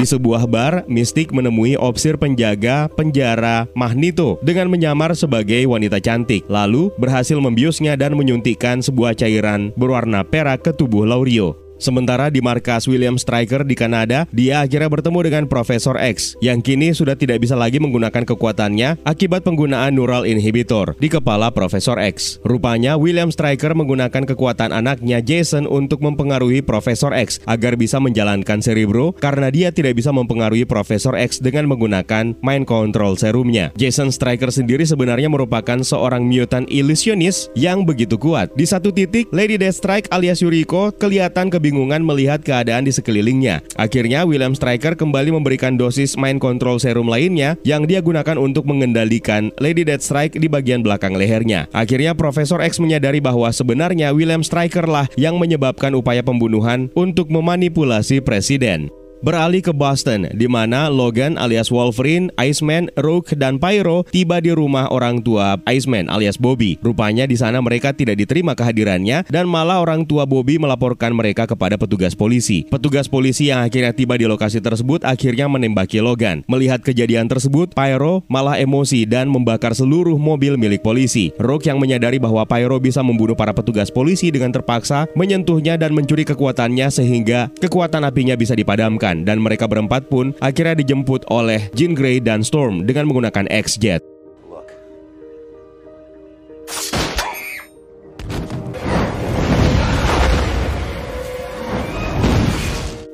Di 0.00 0.08
sebuah 0.08 0.48
bar, 0.48 0.88
Mystic 0.88 1.28
menemui 1.28 1.76
opsir 1.76 2.16
penjaga 2.16 2.88
penjara 2.88 3.68
Magneto 3.76 4.40
dengan 4.40 4.72
menyamar 4.72 5.12
sebagai 5.12 5.60
wanita 5.68 6.00
cantik, 6.00 6.48
lalu 6.48 6.88
berhasil 6.96 7.36
membiusnya 7.36 8.00
dan 8.00 8.16
menyuntikkan 8.16 8.80
sebuah 8.80 9.12
cairan 9.12 9.76
berwarna 9.76 10.24
perak 10.24 10.64
ke 10.64 10.72
tubuh 10.72 11.04
Laurio. 11.04 11.52
Sementara 11.80 12.28
di 12.28 12.44
markas 12.44 12.84
William 12.84 13.16
Stryker 13.16 13.64
di 13.64 13.72
Kanada, 13.72 14.28
dia 14.36 14.60
akhirnya 14.60 14.92
bertemu 14.92 15.18
dengan 15.24 15.44
Profesor 15.48 15.96
X 15.96 16.36
yang 16.44 16.60
kini 16.60 16.92
sudah 16.92 17.16
tidak 17.16 17.40
bisa 17.40 17.56
lagi 17.56 17.80
menggunakan 17.80 18.28
kekuatannya 18.28 19.00
akibat 19.08 19.48
penggunaan 19.48 19.96
neural 19.96 20.28
inhibitor 20.28 20.92
di 21.00 21.08
kepala 21.08 21.48
Profesor 21.48 21.96
X. 21.96 22.36
Rupanya 22.44 23.00
William 23.00 23.32
Stryker 23.32 23.72
menggunakan 23.72 24.28
kekuatan 24.28 24.76
anaknya 24.76 25.24
Jason 25.24 25.64
untuk 25.64 26.04
mempengaruhi 26.04 26.60
Profesor 26.60 27.16
X 27.16 27.40
agar 27.48 27.80
bisa 27.80 27.96
menjalankan 27.96 28.60
Cerebro 28.60 29.16
karena 29.16 29.48
dia 29.48 29.72
tidak 29.72 29.96
bisa 29.96 30.12
mempengaruhi 30.12 30.68
Profesor 30.68 31.16
X 31.16 31.40
dengan 31.40 31.64
menggunakan 31.64 32.36
mind 32.44 32.68
control 32.68 33.16
serumnya. 33.16 33.72
Jason 33.80 34.12
Stryker 34.12 34.52
sendiri 34.52 34.84
sebenarnya 34.84 35.32
merupakan 35.32 35.80
seorang 35.80 36.28
mutant 36.28 36.68
illusionist 36.68 37.48
yang 37.56 37.88
begitu 37.88 38.20
kuat. 38.20 38.52
Di 38.52 38.68
satu 38.68 38.92
titik, 38.92 39.32
Lady 39.32 39.56
Deathstrike 39.56 40.12
alias 40.12 40.44
Yuriko 40.44 40.92
kelihatan 40.92 41.48
kebingungan 41.48 41.69
kebingungan 41.70 42.02
melihat 42.02 42.42
keadaan 42.42 42.82
di 42.82 42.90
sekelilingnya. 42.90 43.62
Akhirnya 43.78 44.26
William 44.26 44.58
Stryker 44.58 44.98
kembali 44.98 45.30
memberikan 45.30 45.78
dosis 45.78 46.18
mind 46.18 46.42
control 46.42 46.82
serum 46.82 47.06
lainnya 47.06 47.54
yang 47.62 47.86
dia 47.86 48.02
gunakan 48.02 48.42
untuk 48.42 48.66
mengendalikan 48.66 49.54
Lady 49.62 49.86
Deathstrike 49.86 50.34
di 50.34 50.50
bagian 50.50 50.82
belakang 50.82 51.14
lehernya. 51.14 51.70
Akhirnya 51.70 52.18
Profesor 52.18 52.58
X 52.58 52.82
menyadari 52.82 53.22
bahwa 53.22 53.46
sebenarnya 53.54 54.10
William 54.10 54.42
Stryker 54.42 54.90
lah 54.90 55.06
yang 55.14 55.38
menyebabkan 55.38 55.94
upaya 55.94 56.26
pembunuhan 56.26 56.90
untuk 56.98 57.30
memanipulasi 57.30 58.18
presiden 58.18 58.90
beralih 59.20 59.60
ke 59.60 59.72
Boston, 59.72 60.28
di 60.32 60.48
mana 60.48 60.88
Logan 60.88 61.36
alias 61.36 61.68
Wolverine, 61.68 62.32
Iceman, 62.40 62.88
Rogue, 62.96 63.32
dan 63.36 63.60
Pyro 63.60 64.04
tiba 64.08 64.40
di 64.40 64.52
rumah 64.52 64.88
orang 64.88 65.20
tua 65.20 65.60
Iceman 65.68 66.08
alias 66.08 66.40
Bobby. 66.40 66.80
Rupanya 66.80 67.28
di 67.28 67.36
sana 67.36 67.60
mereka 67.60 67.92
tidak 67.92 68.16
diterima 68.20 68.56
kehadirannya 68.56 69.28
dan 69.28 69.44
malah 69.46 69.80
orang 69.80 70.04
tua 70.08 70.24
Bobby 70.24 70.56
melaporkan 70.56 71.12
mereka 71.12 71.44
kepada 71.44 71.76
petugas 71.76 72.16
polisi. 72.16 72.64
Petugas 72.68 73.06
polisi 73.06 73.52
yang 73.52 73.64
akhirnya 73.64 73.92
tiba 73.92 74.16
di 74.16 74.24
lokasi 74.24 74.58
tersebut 74.60 75.04
akhirnya 75.04 75.46
menembaki 75.46 76.00
Logan. 76.00 76.42
Melihat 76.48 76.80
kejadian 76.80 77.28
tersebut, 77.28 77.72
Pyro 77.76 78.24
malah 78.26 78.56
emosi 78.56 79.04
dan 79.04 79.28
membakar 79.28 79.76
seluruh 79.76 80.16
mobil 80.16 80.56
milik 80.56 80.80
polisi. 80.80 81.32
Rogue 81.36 81.68
yang 81.68 81.78
menyadari 81.78 82.16
bahwa 82.16 82.42
Pyro 82.48 82.80
bisa 82.80 83.04
membunuh 83.04 83.36
para 83.36 83.52
petugas 83.52 83.92
polisi 83.92 84.32
dengan 84.32 84.50
terpaksa 84.50 85.06
menyentuhnya 85.12 85.76
dan 85.76 85.92
mencuri 85.92 86.24
kekuatannya 86.24 86.88
sehingga 86.88 87.52
kekuatan 87.60 88.06
apinya 88.08 88.34
bisa 88.34 88.56
dipadamkan 88.56 89.09
dan 89.26 89.42
mereka 89.42 89.66
berempat 89.66 90.06
pun 90.06 90.32
akhirnya 90.38 90.78
dijemput 90.78 91.26
oleh 91.30 91.70
Jean 91.74 91.98
Grey 91.98 92.22
dan 92.22 92.46
Storm 92.46 92.86
dengan 92.86 93.10
menggunakan 93.10 93.50
X-Jet. 93.50 94.19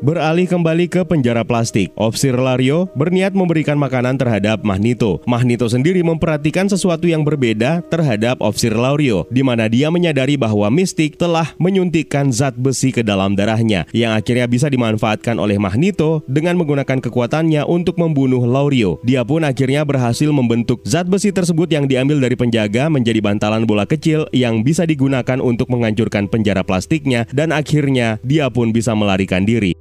Beralih 0.07 0.47
kembali 0.47 0.87
ke 0.87 1.03
penjara 1.03 1.43
plastik. 1.43 1.91
Opsir 1.99 2.39
Lario 2.39 2.87
berniat 2.95 3.35
memberikan 3.35 3.75
makanan 3.75 4.15
terhadap 4.15 4.63
Magneto. 4.63 5.19
Magneto 5.27 5.67
sendiri 5.67 6.07
memperhatikan 6.07 6.71
sesuatu 6.71 7.11
yang 7.11 7.27
berbeda 7.27 7.83
terhadap 7.91 8.39
Opsir 8.39 8.71
Lario, 8.71 9.27
di 9.35 9.43
mana 9.43 9.67
dia 9.67 9.91
menyadari 9.91 10.39
bahwa 10.39 10.71
Mystic 10.71 11.19
telah 11.19 11.51
menyuntikkan 11.59 12.31
zat 12.31 12.55
besi 12.55 12.95
ke 12.95 13.03
dalam 13.03 13.35
darahnya, 13.35 13.83
yang 13.91 14.15
akhirnya 14.15 14.47
bisa 14.47 14.71
dimanfaatkan 14.71 15.43
oleh 15.43 15.59
Magneto 15.59 16.23
dengan 16.31 16.55
menggunakan 16.55 17.03
kekuatannya 17.03 17.67
untuk 17.67 17.99
membunuh 17.99 18.47
Laurio. 18.47 19.03
Dia 19.03 19.27
pun 19.27 19.43
akhirnya 19.43 19.83
berhasil 19.83 20.31
membentuk 20.31 20.87
zat 20.87 21.11
besi 21.11 21.35
tersebut 21.35 21.67
yang 21.67 21.91
diambil 21.91 22.23
dari 22.23 22.39
penjaga 22.39 22.87
menjadi 22.87 23.19
bantalan 23.19 23.67
bola 23.67 23.83
kecil 23.83 24.31
yang 24.31 24.63
bisa 24.63 24.87
digunakan 24.87 25.43
untuk 25.43 25.67
menghancurkan 25.67 26.31
penjara 26.31 26.63
plastiknya 26.63 27.27
dan 27.35 27.51
akhirnya 27.51 28.23
dia 28.23 28.47
pun 28.47 28.71
bisa 28.71 28.95
melarikan 28.95 29.43
diri. 29.43 29.75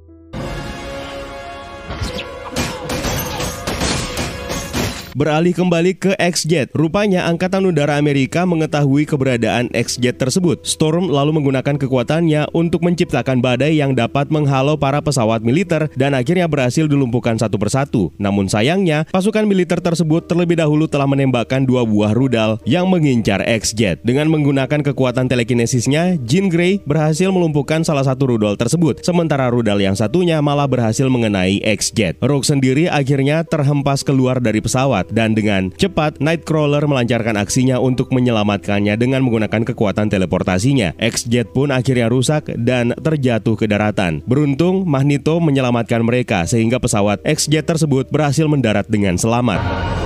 Beralih 5.16 5.56
kembali 5.56 5.96
ke 5.96 6.12
X-Jet. 6.20 6.76
Rupanya 6.76 7.24
Angkatan 7.24 7.64
Udara 7.64 7.96
Amerika 7.96 8.44
mengetahui 8.44 9.08
keberadaan 9.08 9.72
X-Jet 9.72 10.20
tersebut. 10.20 10.60
Storm 10.68 11.08
lalu 11.08 11.40
menggunakan 11.40 11.80
kekuatannya 11.80 12.52
untuk 12.52 12.84
menciptakan 12.84 13.40
badai 13.40 13.80
yang 13.80 13.96
dapat 13.96 14.28
menghalau 14.28 14.76
para 14.76 15.00
pesawat 15.00 15.40
militer 15.40 15.88
dan 15.96 16.12
akhirnya 16.12 16.44
berhasil 16.44 16.84
dilumpuhkan 16.84 17.40
satu 17.40 17.56
persatu. 17.56 18.12
Namun 18.20 18.52
sayangnya, 18.52 19.08
pasukan 19.08 19.48
militer 19.48 19.80
tersebut 19.80 20.28
terlebih 20.28 20.60
dahulu 20.60 20.84
telah 20.84 21.08
menembakkan 21.08 21.64
dua 21.64 21.88
buah 21.88 22.12
rudal 22.12 22.60
yang 22.68 22.84
mengincar 22.84 23.40
X-Jet. 23.40 24.04
Dengan 24.04 24.28
menggunakan 24.28 24.84
kekuatan 24.84 25.32
telekinesisnya, 25.32 26.20
Jean 26.28 26.52
Grey 26.52 26.84
berhasil 26.84 27.32
melumpuhkan 27.32 27.80
salah 27.88 28.04
satu 28.04 28.36
rudal 28.36 28.60
tersebut, 28.60 29.00
sementara 29.00 29.48
rudal 29.48 29.80
yang 29.80 29.96
satunya 29.96 30.44
malah 30.44 30.68
berhasil 30.68 31.08
mengenai 31.08 31.64
X-Jet. 31.64 32.20
Rogue 32.20 32.44
sendiri 32.44 32.92
akhirnya 32.92 33.48
terhempas 33.48 34.04
keluar 34.04 34.44
dari 34.44 34.60
pesawat 34.60 35.05
dan 35.10 35.34
dengan 35.34 35.74
cepat 35.74 36.22
Nightcrawler 36.22 36.86
melancarkan 36.86 37.36
aksinya 37.36 37.82
untuk 37.82 38.14
menyelamatkannya 38.14 38.94
dengan 38.96 39.26
menggunakan 39.26 39.62
kekuatan 39.66 40.08
teleportasinya. 40.08 40.94
X-Jet 40.96 41.50
pun 41.52 41.74
akhirnya 41.74 42.06
rusak 42.06 42.54
dan 42.56 42.94
terjatuh 42.96 43.58
ke 43.58 43.66
daratan. 43.68 44.22
Beruntung 44.24 44.86
Magneto 44.86 45.42
menyelamatkan 45.42 46.00
mereka 46.06 46.46
sehingga 46.46 46.78
pesawat 46.78 47.20
X-Jet 47.26 47.66
tersebut 47.66 48.08
berhasil 48.08 48.46
mendarat 48.46 48.86
dengan 48.86 49.18
selamat. 49.18 50.05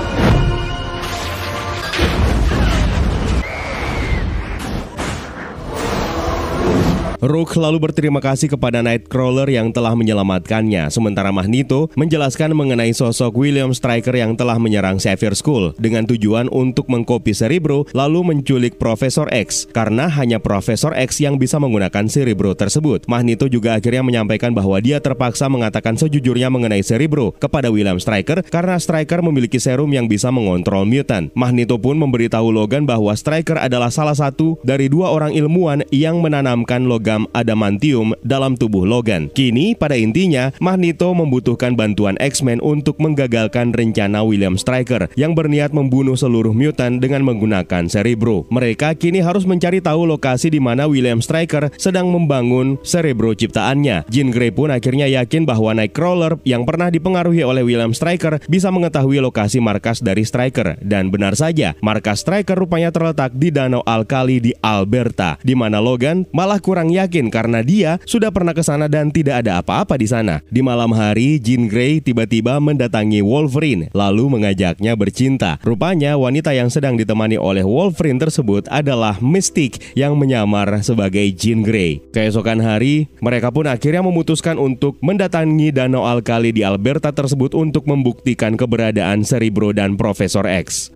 Rook 7.21 7.53
lalu 7.61 7.85
berterima 7.85 8.17
kasih 8.17 8.49
kepada 8.49 8.81
Nightcrawler 8.81 9.45
yang 9.53 9.69
telah 9.77 9.93
menyelamatkannya, 9.93 10.89
sementara 10.89 11.29
Magneto 11.29 11.93
menjelaskan 11.93 12.57
mengenai 12.57 12.97
sosok 12.97 13.37
William 13.37 13.77
Stryker 13.77 14.17
yang 14.17 14.41
telah 14.41 14.57
menyerang 14.57 14.97
Xavier 14.97 15.37
School 15.37 15.77
dengan 15.77 16.09
tujuan 16.09 16.49
untuk 16.49 16.89
mengkopi 16.89 17.37
Cerebro 17.37 17.85
lalu 17.93 18.25
menculik 18.25 18.81
Profesor 18.81 19.29
X 19.37 19.69
karena 19.69 20.09
hanya 20.09 20.41
Profesor 20.41 20.97
X 20.97 21.21
yang 21.21 21.37
bisa 21.37 21.61
menggunakan 21.61 22.09
Cerebro 22.09 22.57
tersebut. 22.57 23.05
Magneto 23.05 23.53
juga 23.53 23.77
akhirnya 23.77 24.01
menyampaikan 24.01 24.57
bahwa 24.57 24.81
dia 24.81 24.97
terpaksa 24.97 25.45
mengatakan 25.53 26.01
sejujurnya 26.01 26.49
mengenai 26.49 26.81
Cerebro 26.81 27.37
kepada 27.37 27.69
William 27.69 28.01
Stryker 28.01 28.41
karena 28.49 28.81
Stryker 28.81 29.21
memiliki 29.21 29.61
serum 29.61 29.93
yang 29.93 30.09
bisa 30.09 30.33
mengontrol 30.33 30.89
mutant. 30.89 31.29
Magneto 31.37 31.77
pun 31.77 32.01
memberitahu 32.01 32.49
Logan 32.49 32.89
bahwa 32.89 33.13
Stryker 33.13 33.61
adalah 33.61 33.93
salah 33.93 34.17
satu 34.17 34.57
dari 34.65 34.89
dua 34.89 35.13
orang 35.13 35.37
ilmuwan 35.37 35.85
yang 35.93 36.25
menanamkan 36.25 36.89
logam 36.89 37.10
logam 37.11 37.27
adamantium 37.35 38.15
dalam 38.23 38.55
tubuh 38.55 38.87
Logan. 38.87 39.35
Kini, 39.35 39.75
pada 39.75 39.99
intinya, 39.99 40.55
Magneto 40.63 41.11
membutuhkan 41.11 41.75
bantuan 41.75 42.15
X-Men 42.23 42.63
untuk 42.63 43.03
menggagalkan 43.03 43.75
rencana 43.75 44.23
William 44.23 44.55
Stryker 44.55 45.11
yang 45.19 45.35
berniat 45.35 45.75
membunuh 45.75 46.15
seluruh 46.15 46.55
mutant 46.55 47.03
dengan 47.03 47.27
menggunakan 47.27 47.91
Cerebro. 47.91 48.47
Mereka 48.55 48.95
kini 48.95 49.19
harus 49.19 49.43
mencari 49.43 49.83
tahu 49.83 50.07
lokasi 50.07 50.55
di 50.55 50.63
mana 50.63 50.87
William 50.87 51.19
Stryker 51.19 51.75
sedang 51.75 52.15
membangun 52.15 52.79
Cerebro 52.87 53.35
ciptaannya. 53.35 54.07
Jean 54.07 54.31
Grey 54.31 54.55
pun 54.55 54.71
akhirnya 54.71 55.11
yakin 55.11 55.43
bahwa 55.43 55.75
Nightcrawler 55.75 56.39
yang 56.47 56.63
pernah 56.63 56.95
dipengaruhi 56.95 57.43
oleh 57.43 57.67
William 57.67 57.91
Stryker 57.91 58.39
bisa 58.47 58.71
mengetahui 58.71 59.19
lokasi 59.19 59.59
markas 59.59 59.99
dari 59.99 60.23
Stryker. 60.23 60.79
Dan 60.79 61.11
benar 61.11 61.35
saja, 61.35 61.75
markas 61.83 62.23
Stryker 62.23 62.55
rupanya 62.55 62.95
terletak 62.95 63.35
di 63.35 63.51
Danau 63.51 63.83
Alkali 63.83 64.39
di 64.39 64.55
Alberta, 64.63 65.43
di 65.43 65.59
mana 65.59 65.83
Logan 65.83 66.23
malah 66.31 66.63
kurang 66.63 66.93
yakin 66.93 67.00
yakin 67.05 67.33
karena 67.33 67.65
dia 67.65 67.97
sudah 68.05 68.29
pernah 68.29 68.53
ke 68.53 68.61
sana 68.61 68.87
dan 68.87 69.09
tidak 69.09 69.47
ada 69.47 69.61
apa-apa 69.63 69.97
di 69.97 70.07
sana. 70.09 70.45
Di 70.49 70.61
malam 70.61 70.93
hari, 70.93 71.41
Jean 71.41 71.67
Grey 71.67 72.05
tiba-tiba 72.05 72.61
mendatangi 72.61 73.25
Wolverine 73.25 73.89
lalu 73.97 74.29
mengajaknya 74.29 74.93
bercinta. 74.95 75.57
Rupanya 75.65 76.21
wanita 76.21 76.53
yang 76.53 76.69
sedang 76.69 77.01
ditemani 77.01 77.41
oleh 77.41 77.65
Wolverine 77.65 78.21
tersebut 78.21 78.69
adalah 78.69 79.17
Mystique 79.23 79.81
yang 79.97 80.17
menyamar 80.21 80.69
sebagai 80.85 81.25
Jean 81.37 81.65
Grey. 81.65 82.03
Keesokan 82.13 82.61
hari, 82.61 83.09
mereka 83.25 83.49
pun 83.49 83.67
akhirnya 83.67 84.05
memutuskan 84.05 84.61
untuk 84.61 85.01
mendatangi 85.01 85.73
danau 85.73 86.05
alkali 86.05 86.53
di 86.53 86.67
Alberta 86.67 87.15
tersebut 87.15 87.57
untuk 87.57 87.89
membuktikan 87.89 88.59
keberadaan 88.59 89.25
Cerebro 89.25 89.73
dan 89.73 89.95
Profesor 89.97 90.45
X. 90.45 90.93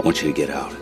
I 0.00 0.02
want 0.02 0.22
you 0.22 0.28
to 0.28 0.34
get 0.34 0.48
out. 0.48 0.79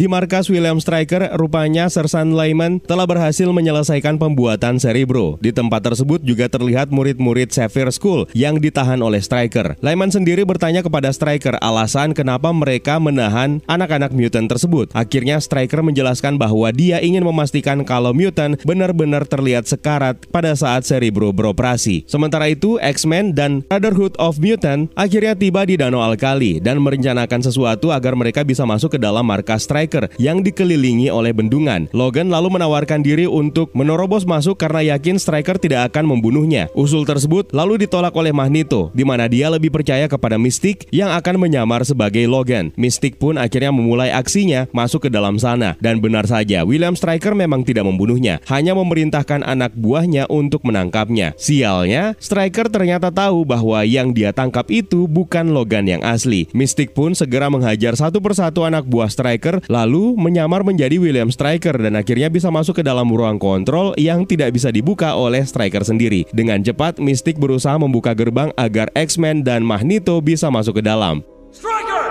Di 0.00 0.08
markas 0.08 0.48
William 0.48 0.80
Stryker, 0.80 1.28
rupanya 1.36 1.84
Sersan 1.92 2.32
Lyman 2.32 2.80
telah 2.80 3.04
berhasil 3.04 3.44
menyelesaikan 3.44 4.16
pembuatan 4.16 4.80
Cerebro. 4.80 5.36
Di 5.44 5.52
tempat 5.52 5.92
tersebut 5.92 6.24
juga 6.24 6.48
terlihat 6.48 6.88
murid-murid 6.88 7.52
Sapphire 7.52 7.92
School 7.92 8.24
yang 8.32 8.64
ditahan 8.64 9.04
oleh 9.04 9.20
Stryker. 9.20 9.76
Lyman 9.84 10.08
sendiri 10.08 10.48
bertanya 10.48 10.80
kepada 10.80 11.12
Stryker 11.12 11.60
alasan 11.60 12.16
kenapa 12.16 12.48
mereka 12.48 12.96
menahan 12.96 13.60
anak-anak 13.68 14.16
mutant 14.16 14.48
tersebut. 14.48 14.88
Akhirnya 14.96 15.36
Stryker 15.36 15.84
menjelaskan 15.84 16.40
bahwa 16.40 16.72
dia 16.72 16.96
ingin 17.04 17.20
memastikan 17.20 17.84
kalau 17.84 18.16
mutant 18.16 18.56
benar-benar 18.64 19.28
terlihat 19.28 19.68
sekarat 19.68 20.16
pada 20.32 20.56
saat 20.56 20.88
Cerebro 20.88 21.28
beroperasi. 21.28 22.08
Sementara 22.08 22.48
itu, 22.48 22.80
X-Men 22.80 23.36
dan 23.36 23.68
Brotherhood 23.68 24.16
of 24.16 24.40
Mutant 24.40 24.88
akhirnya 24.96 25.36
tiba 25.36 25.68
di 25.68 25.76
Danau 25.76 26.00
Alkali 26.00 26.56
dan 26.56 26.80
merencanakan 26.80 27.44
sesuatu 27.44 27.92
agar 27.92 28.16
mereka 28.16 28.48
bisa 28.48 28.64
masuk 28.64 28.96
ke 28.96 28.98
dalam 29.04 29.28
markas 29.28 29.68
Stryker 29.90 30.22
yang 30.22 30.46
dikelilingi 30.46 31.10
oleh 31.10 31.34
bendungan. 31.34 31.90
Logan 31.90 32.30
lalu 32.30 32.54
menawarkan 32.54 33.02
diri 33.02 33.26
untuk 33.26 33.74
menerobos 33.74 34.22
masuk 34.22 34.54
karena 34.54 34.94
yakin 34.94 35.18
Striker 35.18 35.58
tidak 35.58 35.90
akan 35.90 36.14
membunuhnya. 36.14 36.70
Usul 36.78 37.02
tersebut 37.02 37.50
lalu 37.50 37.82
ditolak 37.82 38.14
oleh 38.14 38.30
Magneto, 38.30 38.94
di 38.94 39.02
mana 39.02 39.26
dia 39.26 39.50
lebih 39.50 39.74
percaya 39.74 40.06
kepada 40.06 40.38
Mystic 40.38 40.86
yang 40.94 41.10
akan 41.10 41.42
menyamar 41.42 41.82
sebagai 41.82 42.22
Logan. 42.30 42.70
Mystic 42.78 43.18
pun 43.18 43.34
akhirnya 43.34 43.74
memulai 43.74 44.14
aksinya 44.14 44.70
masuk 44.70 45.06
ke 45.06 45.10
dalam 45.10 45.42
sana. 45.42 45.74
Dan 45.82 45.98
benar 45.98 46.30
saja, 46.30 46.62
William 46.62 46.94
Striker 46.94 47.34
memang 47.34 47.66
tidak 47.66 47.82
membunuhnya, 47.82 48.38
hanya 48.46 48.78
memerintahkan 48.78 49.42
anak 49.42 49.74
buahnya 49.74 50.30
untuk 50.30 50.62
menangkapnya. 50.62 51.34
Sialnya, 51.34 52.14
Striker 52.22 52.70
ternyata 52.70 53.10
tahu 53.10 53.42
bahwa 53.42 53.82
yang 53.82 54.14
dia 54.14 54.30
tangkap 54.30 54.70
itu 54.70 55.10
bukan 55.10 55.50
Logan 55.50 55.90
yang 55.90 56.06
asli. 56.06 56.46
Mystic 56.54 56.94
pun 56.94 57.18
segera 57.18 57.50
menghajar 57.50 57.98
satu 57.98 58.22
persatu 58.22 58.62
anak 58.62 58.86
buah 58.86 59.10
Striker 59.10 59.58
lalu 59.66 59.79
menyamar 60.18 60.66
menjadi 60.66 60.98
William 60.98 61.30
Striker 61.30 61.76
dan 61.78 61.94
akhirnya 61.96 62.26
bisa 62.26 62.50
masuk 62.50 62.80
ke 62.80 62.84
dalam 62.84 63.06
ruang 63.08 63.38
kontrol 63.38 63.94
yang 63.94 64.26
tidak 64.26 64.56
bisa 64.56 64.72
dibuka 64.74 65.14
oleh 65.14 65.44
Striker 65.46 65.86
sendiri. 65.86 66.26
Dengan 66.34 66.60
cepat, 66.60 66.98
Mystic 66.98 67.38
berusaha 67.38 67.78
membuka 67.78 68.12
gerbang 68.12 68.50
agar 68.58 68.90
X-Men 68.96 69.46
dan 69.46 69.62
Magneto 69.62 70.18
bisa 70.24 70.50
masuk 70.50 70.80
ke 70.80 70.82
dalam. 70.82 71.22
Striker! 71.52 72.04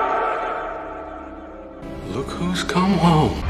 Look 2.14 2.30
who's 2.38 2.62
come 2.64 2.96
home. 3.02 3.49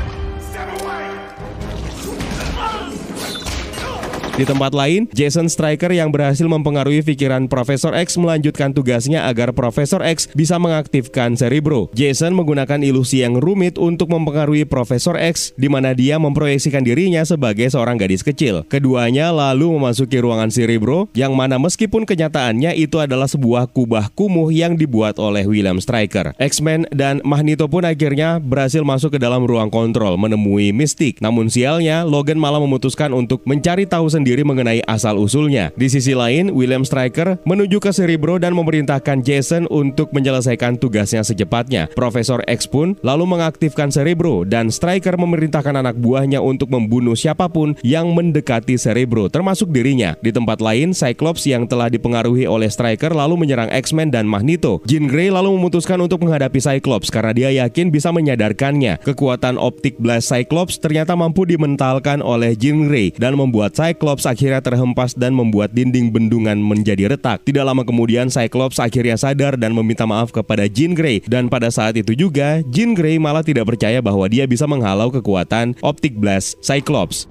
Di 4.39 4.48
tempat 4.48 4.72
lain, 4.72 5.03
Jason 5.12 5.51
Striker 5.51 5.91
yang 5.91 6.15
berhasil 6.15 6.48
mempengaruhi 6.48 7.03
pikiran 7.03 7.51
Profesor 7.51 7.91
X 7.91 8.15
melanjutkan 8.15 8.72
tugasnya 8.72 9.27
agar 9.27 9.51
Profesor 9.51 10.00
X 10.00 10.31
bisa 10.31 10.55
mengaktifkan 10.55 11.36
Cerebro. 11.36 11.91
Jason 11.91 12.31
menggunakan 12.31 12.79
ilusi 12.79 13.19
yang 13.19 13.36
rumit 13.36 13.75
untuk 13.75 14.08
mempengaruhi 14.08 14.63
Profesor 14.63 15.19
X, 15.19 15.51
di 15.60 15.67
mana 15.67 15.91
dia 15.91 16.15
memproyeksikan 16.24 16.88
dirinya 16.88 17.19
sebagai 17.27 17.67
seorang 17.67 18.00
gadis 18.00 18.24
kecil. 18.24 18.63
Keduanya 18.72 19.27
lalu 19.36 19.75
memasuki 19.75 20.24
ruangan 20.24 20.48
Cerebro, 20.48 21.12
yang 21.12 21.36
mana 21.36 21.60
meskipun 21.60 22.08
kenyataannya 22.08 22.79
itu 22.79 22.96
adalah 22.96 23.27
sebuah 23.27 23.67
kubah 23.75 24.08
kumuh 24.15 24.55
yang 24.55 24.79
dibuat 24.79 25.19
oleh 25.19 25.43
William 25.51 25.84
Striker. 25.84 26.31
X-Men 26.39 26.88
dan 26.96 27.19
Magneto 27.27 27.67
pun 27.67 27.84
akhirnya 27.84 28.39
berhasil 28.39 28.88
masuk 28.88 29.19
ke 29.19 29.19
dalam 29.19 29.43
ruang 29.43 29.67
kontrol 29.67 30.15
menemui 30.15 30.72
Mystic. 30.72 31.19
Namun 31.19 31.51
sialnya, 31.51 32.08
Logan 32.08 32.39
malah 32.39 32.63
memutuskan 32.63 33.12
untuk 33.12 33.43
mencari 33.43 33.84
tahu 33.84 34.08
sendiri 34.08 34.28
mengenai 34.45 34.86
asal-usulnya. 34.86 35.74
Di 35.74 35.89
sisi 35.89 36.13
lain, 36.13 36.53
William 36.53 36.86
Striker 36.86 37.41
menuju 37.48 37.81
ke 37.81 37.89
Cerebro 37.89 38.38
dan 38.38 38.53
memerintahkan 38.53 39.25
Jason 39.25 39.65
untuk 39.74 40.13
menyelesaikan 40.13 40.77
tugasnya 40.77 41.25
secepatnya. 41.25 41.89
Profesor 41.98 42.45
X 42.45 42.69
pun 42.69 42.93
lalu 43.01 43.25
mengaktifkan 43.25 43.89
Cerebro 43.89 44.45
dan 44.45 44.69
Striker 44.69 45.15
memerintahkan 45.17 45.79
anak 45.79 45.95
buahnya 45.98 46.43
untuk 46.43 46.69
membunuh 46.69 47.15
siapa 47.15 47.50
pun 47.50 47.74
yang 47.81 48.12
mendekati 48.13 48.75
Cerebro, 48.75 49.31
termasuk 49.31 49.71
dirinya. 49.71 50.13
Di 50.19 50.29
tempat 50.36 50.59
lain, 50.59 50.91
Cyclops 50.91 51.48
yang 51.48 51.65
telah 51.65 51.88
dipengaruhi 51.88 52.45
oleh 52.45 52.67
Striker 52.67 53.15
lalu 53.15 53.39
menyerang 53.39 53.71
X-Men 53.71 54.12
dan 54.12 54.27
Magneto. 54.27 54.83
Jean 54.83 55.07
Grey 55.07 55.31
lalu 55.31 55.55
memutuskan 55.55 56.01
untuk 56.03 56.21
menghadapi 56.27 56.59
Cyclops 56.59 57.07
karena 57.07 57.31
dia 57.31 57.50
yakin 57.65 57.88
bisa 57.88 58.12
menyadarkannya. 58.12 59.00
Kekuatan 59.05 59.55
optik 59.55 59.95
blast 60.01 60.27
Cyclops 60.27 60.82
ternyata 60.82 61.15
mampu 61.15 61.47
dimentalkan 61.47 62.19
oleh 62.19 62.58
Jean 62.58 62.89
Grey 62.91 63.15
dan 63.15 63.39
membuat 63.39 63.77
Cyclops 63.77 64.18
akhirnya 64.25 64.60
terhempas 64.60 65.13
dan 65.13 65.38
membuat 65.38 65.71
dinding 65.71 66.10
bendungan 66.10 66.58
menjadi 66.60 67.13
retak. 67.13 67.45
Tidak 67.45 67.63
lama 67.63 67.86
kemudian 67.86 68.27
Cyclops 68.27 68.82
akhirnya 68.82 69.15
sadar 69.15 69.55
dan 69.55 69.71
meminta 69.71 70.10
maaf 70.10 70.34
kepada 70.34 70.65
Jean 70.65 70.97
Grey 70.97 71.21
dan 71.23 71.47
pada 71.47 71.69
saat 71.69 71.95
itu 71.95 72.17
juga 72.17 72.65
Jean 72.73 72.97
Grey 72.97 73.21
malah 73.21 73.45
tidak 73.45 73.69
percaya 73.69 74.01
bahwa 74.01 74.25
dia 74.25 74.49
bisa 74.49 74.65
menghalau 74.65 75.13
kekuatan 75.13 75.77
optik 75.86 76.17
blast 76.17 76.58
Cyclops. 76.65 77.29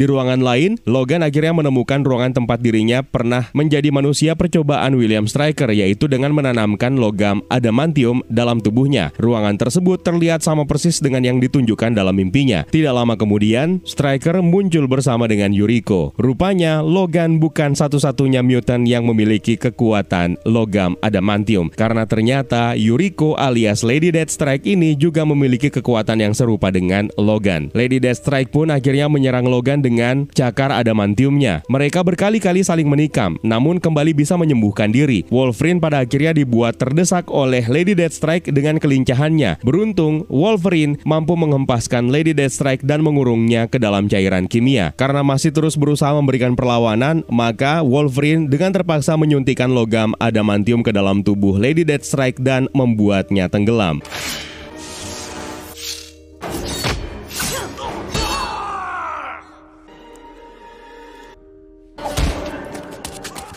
Di 0.00 0.08
ruangan 0.08 0.40
lain, 0.40 0.80
Logan 0.88 1.20
akhirnya 1.20 1.52
menemukan 1.52 2.00
ruangan 2.00 2.32
tempat 2.32 2.64
dirinya 2.64 3.04
pernah 3.04 3.52
menjadi 3.52 3.92
manusia 3.92 4.32
percobaan 4.32 4.96
William 4.96 5.28
Stryker 5.28 5.68
yaitu 5.76 6.08
dengan 6.08 6.32
menanamkan 6.32 6.96
logam 6.96 7.44
adamantium 7.52 8.24
dalam 8.32 8.64
tubuhnya. 8.64 9.12
Ruangan 9.20 9.60
tersebut 9.60 10.00
terlihat 10.00 10.40
sama 10.40 10.64
persis 10.64 11.04
dengan 11.04 11.20
yang 11.20 11.36
ditunjukkan 11.36 11.92
dalam 11.92 12.16
mimpinya. 12.16 12.64
Tidak 12.64 12.88
lama 12.96 13.12
kemudian, 13.20 13.84
Stryker 13.84 14.40
muncul 14.40 14.88
bersama 14.88 15.28
dengan 15.28 15.52
Yuriko. 15.52 16.16
Rupanya, 16.16 16.80
Logan 16.80 17.36
bukan 17.36 17.76
satu-satunya 17.76 18.40
mutant 18.40 18.88
yang 18.88 19.04
memiliki 19.04 19.60
kekuatan 19.60 20.40
logam 20.48 20.96
adamantium 21.04 21.68
karena 21.76 22.08
ternyata 22.08 22.72
Yuriko 22.72 23.36
alias 23.36 23.84
Lady 23.84 24.08
Deathstrike 24.08 24.64
ini 24.64 24.96
juga 24.96 25.28
memiliki 25.28 25.68
kekuatan 25.68 26.24
yang 26.24 26.32
serupa 26.32 26.72
dengan 26.72 27.12
Logan. 27.20 27.68
Lady 27.76 28.00
Deathstrike 28.00 28.48
pun 28.48 28.72
akhirnya 28.72 29.04
menyerang 29.12 29.44
Logan 29.44 29.84
dengan 29.84 29.89
cakar 30.30 30.70
adamantiumnya. 30.70 31.66
Mereka 31.66 32.06
berkali-kali 32.06 32.62
saling 32.62 32.86
menikam, 32.86 33.40
namun 33.42 33.82
kembali 33.82 34.14
bisa 34.14 34.38
menyembuhkan 34.38 34.92
diri. 34.94 35.26
Wolverine 35.32 35.82
pada 35.82 36.04
akhirnya 36.04 36.36
dibuat 36.36 36.78
terdesak 36.78 37.26
oleh 37.32 37.66
Lady 37.66 37.96
Deathstrike 37.96 38.52
dengan 38.52 38.78
kelincahannya. 38.78 39.62
Beruntung, 39.64 40.28
Wolverine 40.30 41.00
mampu 41.02 41.34
menghempaskan 41.34 42.12
Lady 42.12 42.36
Deathstrike 42.36 42.84
dan 42.86 43.00
mengurungnya 43.00 43.66
ke 43.66 43.80
dalam 43.80 44.06
cairan 44.06 44.46
kimia. 44.50 44.92
Karena 44.94 45.24
masih 45.24 45.54
terus 45.54 45.78
berusaha 45.78 46.12
memberikan 46.12 46.58
perlawanan, 46.58 47.22
maka 47.32 47.80
Wolverine 47.86 48.50
dengan 48.50 48.74
terpaksa 48.74 49.16
menyuntikkan 49.16 49.70
logam 49.72 50.12
adamantium 50.18 50.84
ke 50.84 50.90
dalam 50.92 51.22
tubuh 51.24 51.56
Lady 51.56 51.86
Deathstrike 51.86 52.42
dan 52.42 52.66
membuatnya 52.76 53.46
tenggelam. 53.46 54.02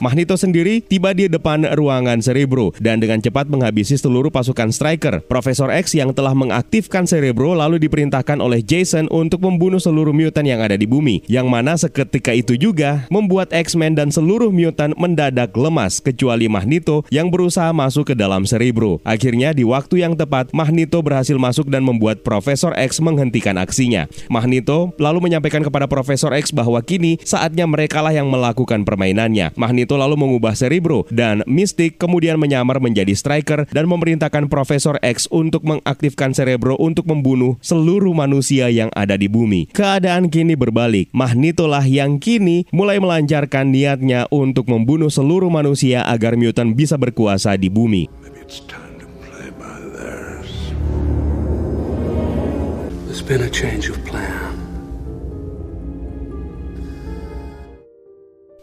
Magneto 0.02 0.34
sendiri 0.34 0.82
tiba 0.82 1.14
di 1.14 1.30
depan 1.30 1.70
ruangan 1.78 2.18
Cerebro 2.18 2.74
dan 2.82 2.98
dengan 2.98 3.22
cepat 3.22 3.46
menghabisi 3.46 3.94
seluruh 3.94 4.34
pasukan 4.34 4.74
Striker. 4.74 5.22
Profesor 5.30 5.70
X 5.70 5.94
yang 5.94 6.16
telah 6.18 6.34
mengaktifkan 6.34 7.06
Cerebro 7.06 7.54
lalu 7.54 7.78
diperintahkan 7.78 8.42
oleh 8.42 8.66
Jason 8.66 9.06
untuk 9.14 9.46
membunuh 9.46 9.78
seluruh 9.78 10.16
mutant 10.16 10.46
yang 10.46 10.66
ada 10.66 10.74
di 10.74 10.90
bumi. 10.90 11.22
Yang 11.30 11.48
mana 11.48 11.74
seketika 11.78 12.34
itu 12.34 12.58
juga 12.58 13.06
membuat 13.14 13.54
X-Men 13.54 13.94
dan 13.94 14.10
seluruh 14.10 14.50
mutant 14.50 14.98
mendadak 14.98 15.54
lemas 15.54 16.02
kecuali 16.02 16.50
Magneto 16.50 17.06
yang 17.14 17.30
berusaha 17.30 17.70
masuk 17.70 18.14
ke 18.14 18.16
dalam 18.18 18.50
Cerebro. 18.50 18.98
Akhirnya 19.06 19.54
di 19.54 19.62
waktu 19.62 20.02
yang 20.02 20.18
tepat 20.18 20.50
Magneto 20.58 21.02
berhasil 21.06 21.38
masuk 21.38 21.70
dan 21.70 21.86
membuat 21.86 22.26
Profesor 22.26 22.74
X 22.74 22.98
menghentikan 22.98 23.62
aksinya. 23.62 24.10
Magneto 24.26 24.90
lalu 24.98 25.30
menyampaikan 25.30 25.62
kepada 25.62 25.86
Profesor 25.86 26.34
X 26.34 26.50
bahwa 26.50 26.82
kini 26.82 27.22
saatnya 27.22 27.70
merekalah 27.70 28.12
yang 28.12 28.28
melakukan 28.30 28.82
permainannya. 28.82 29.54
Magneto 29.54 29.93
Magneto 29.94 30.10
lalu 30.10 30.16
mengubah 30.18 30.58
Cerebro 30.58 31.06
dan 31.14 31.46
Mystic 31.46 32.02
kemudian 32.02 32.42
menyamar 32.42 32.82
menjadi 32.82 33.14
Striker 33.14 33.70
dan 33.70 33.86
memerintahkan 33.86 34.50
Profesor 34.50 34.98
X 35.06 35.30
untuk 35.30 35.62
mengaktifkan 35.62 36.34
Cerebro 36.34 36.74
untuk 36.82 37.06
membunuh 37.06 37.62
seluruh 37.62 38.10
manusia 38.18 38.74
yang 38.74 38.90
ada 38.98 39.14
di 39.14 39.30
bumi. 39.30 39.70
Keadaan 39.70 40.34
kini 40.34 40.58
berbalik. 40.58 41.14
Magneto 41.14 41.70
lah 41.70 41.86
yang 41.86 42.18
kini 42.18 42.66
mulai 42.74 42.98
melancarkan 42.98 43.70
niatnya 43.70 44.26
untuk 44.34 44.66
membunuh 44.66 45.14
seluruh 45.14 45.54
manusia 45.54 46.02
agar 46.10 46.34
mutant 46.34 46.74
bisa 46.74 46.98
berkuasa 46.98 47.54
di 47.54 47.70
bumi. 47.70 48.10
There's 53.14 53.22
been 53.22 53.46
a 53.46 53.52
change 53.54 53.94
of 53.94 54.02
plan. 54.10 54.53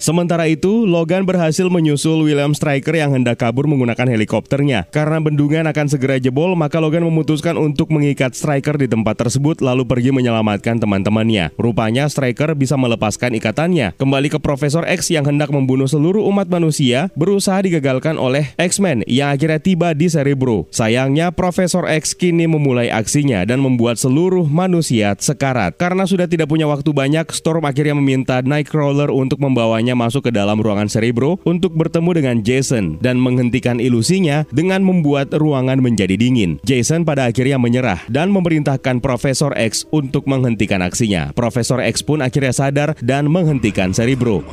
Sementara 0.01 0.49
itu, 0.49 0.89
Logan 0.89 1.29
berhasil 1.29 1.69
menyusul 1.69 2.25
William 2.25 2.57
Stryker 2.57 2.97
yang 2.97 3.13
hendak 3.13 3.37
kabur 3.37 3.69
menggunakan 3.69 4.09
helikopternya. 4.09 4.89
Karena 4.89 5.21
bendungan 5.21 5.69
akan 5.69 5.93
segera 5.93 6.17
jebol, 6.17 6.57
maka 6.57 6.81
Logan 6.81 7.05
memutuskan 7.05 7.61
untuk 7.61 7.93
mengikat 7.93 8.33
Stryker 8.33 8.81
di 8.81 8.89
tempat 8.89 9.21
tersebut 9.21 9.61
lalu 9.61 9.85
pergi 9.85 10.09
menyelamatkan 10.09 10.81
teman-temannya. 10.81 11.53
Rupanya 11.61 12.09
Stryker 12.09 12.57
bisa 12.57 12.81
melepaskan 12.81 13.37
ikatannya. 13.37 13.93
Kembali 14.01 14.33
ke 14.33 14.41
Profesor 14.41 14.89
X 14.89 15.13
yang 15.13 15.29
hendak 15.29 15.53
membunuh 15.53 15.85
seluruh 15.85 16.25
umat 16.33 16.49
manusia, 16.49 17.13
berusaha 17.13 17.61
digagalkan 17.61 18.17
oleh 18.17 18.57
X-Men 18.57 19.05
yang 19.05 19.37
akhirnya 19.37 19.61
tiba 19.61 19.93
di 19.93 20.09
Cerebro. 20.09 20.65
Sayangnya, 20.73 21.29
Profesor 21.29 21.85
X 21.85 22.17
kini 22.17 22.49
memulai 22.49 22.89
aksinya 22.89 23.45
dan 23.45 23.61
membuat 23.61 24.01
seluruh 24.01 24.49
manusia 24.49 25.13
sekarat. 25.21 25.77
Karena 25.77 26.09
sudah 26.09 26.25
tidak 26.25 26.49
punya 26.49 26.65
waktu 26.65 26.89
banyak, 26.89 27.29
Storm 27.37 27.69
akhirnya 27.69 27.93
meminta 27.93 28.41
Nightcrawler 28.41 29.13
untuk 29.13 29.45
membawanya 29.45 29.90
masuk 29.97 30.29
ke 30.29 30.31
dalam 30.35 30.61
ruangan 30.61 30.87
Cerebro 30.91 31.41
untuk 31.49 31.73
bertemu 31.75 32.11
dengan 32.17 32.37
Jason 32.45 32.99
dan 32.99 33.17
menghentikan 33.17 33.79
ilusinya 33.79 34.45
dengan 34.53 34.85
membuat 34.85 35.33
ruangan 35.35 35.81
menjadi 35.81 36.15
dingin. 36.19 36.61
Jason 36.67 37.03
pada 37.07 37.31
akhirnya 37.31 37.57
menyerah 37.57 38.03
dan 38.11 38.29
memerintahkan 38.31 39.01
Profesor 39.01 39.57
X 39.57 39.89
untuk 39.91 40.29
menghentikan 40.29 40.85
aksinya. 40.85 41.33
Profesor 41.33 41.81
X 41.81 42.05
pun 42.05 42.21
akhirnya 42.21 42.53
sadar 42.53 42.93
dan 43.01 43.27
menghentikan 43.31 43.91
Cerebro. 43.91 44.45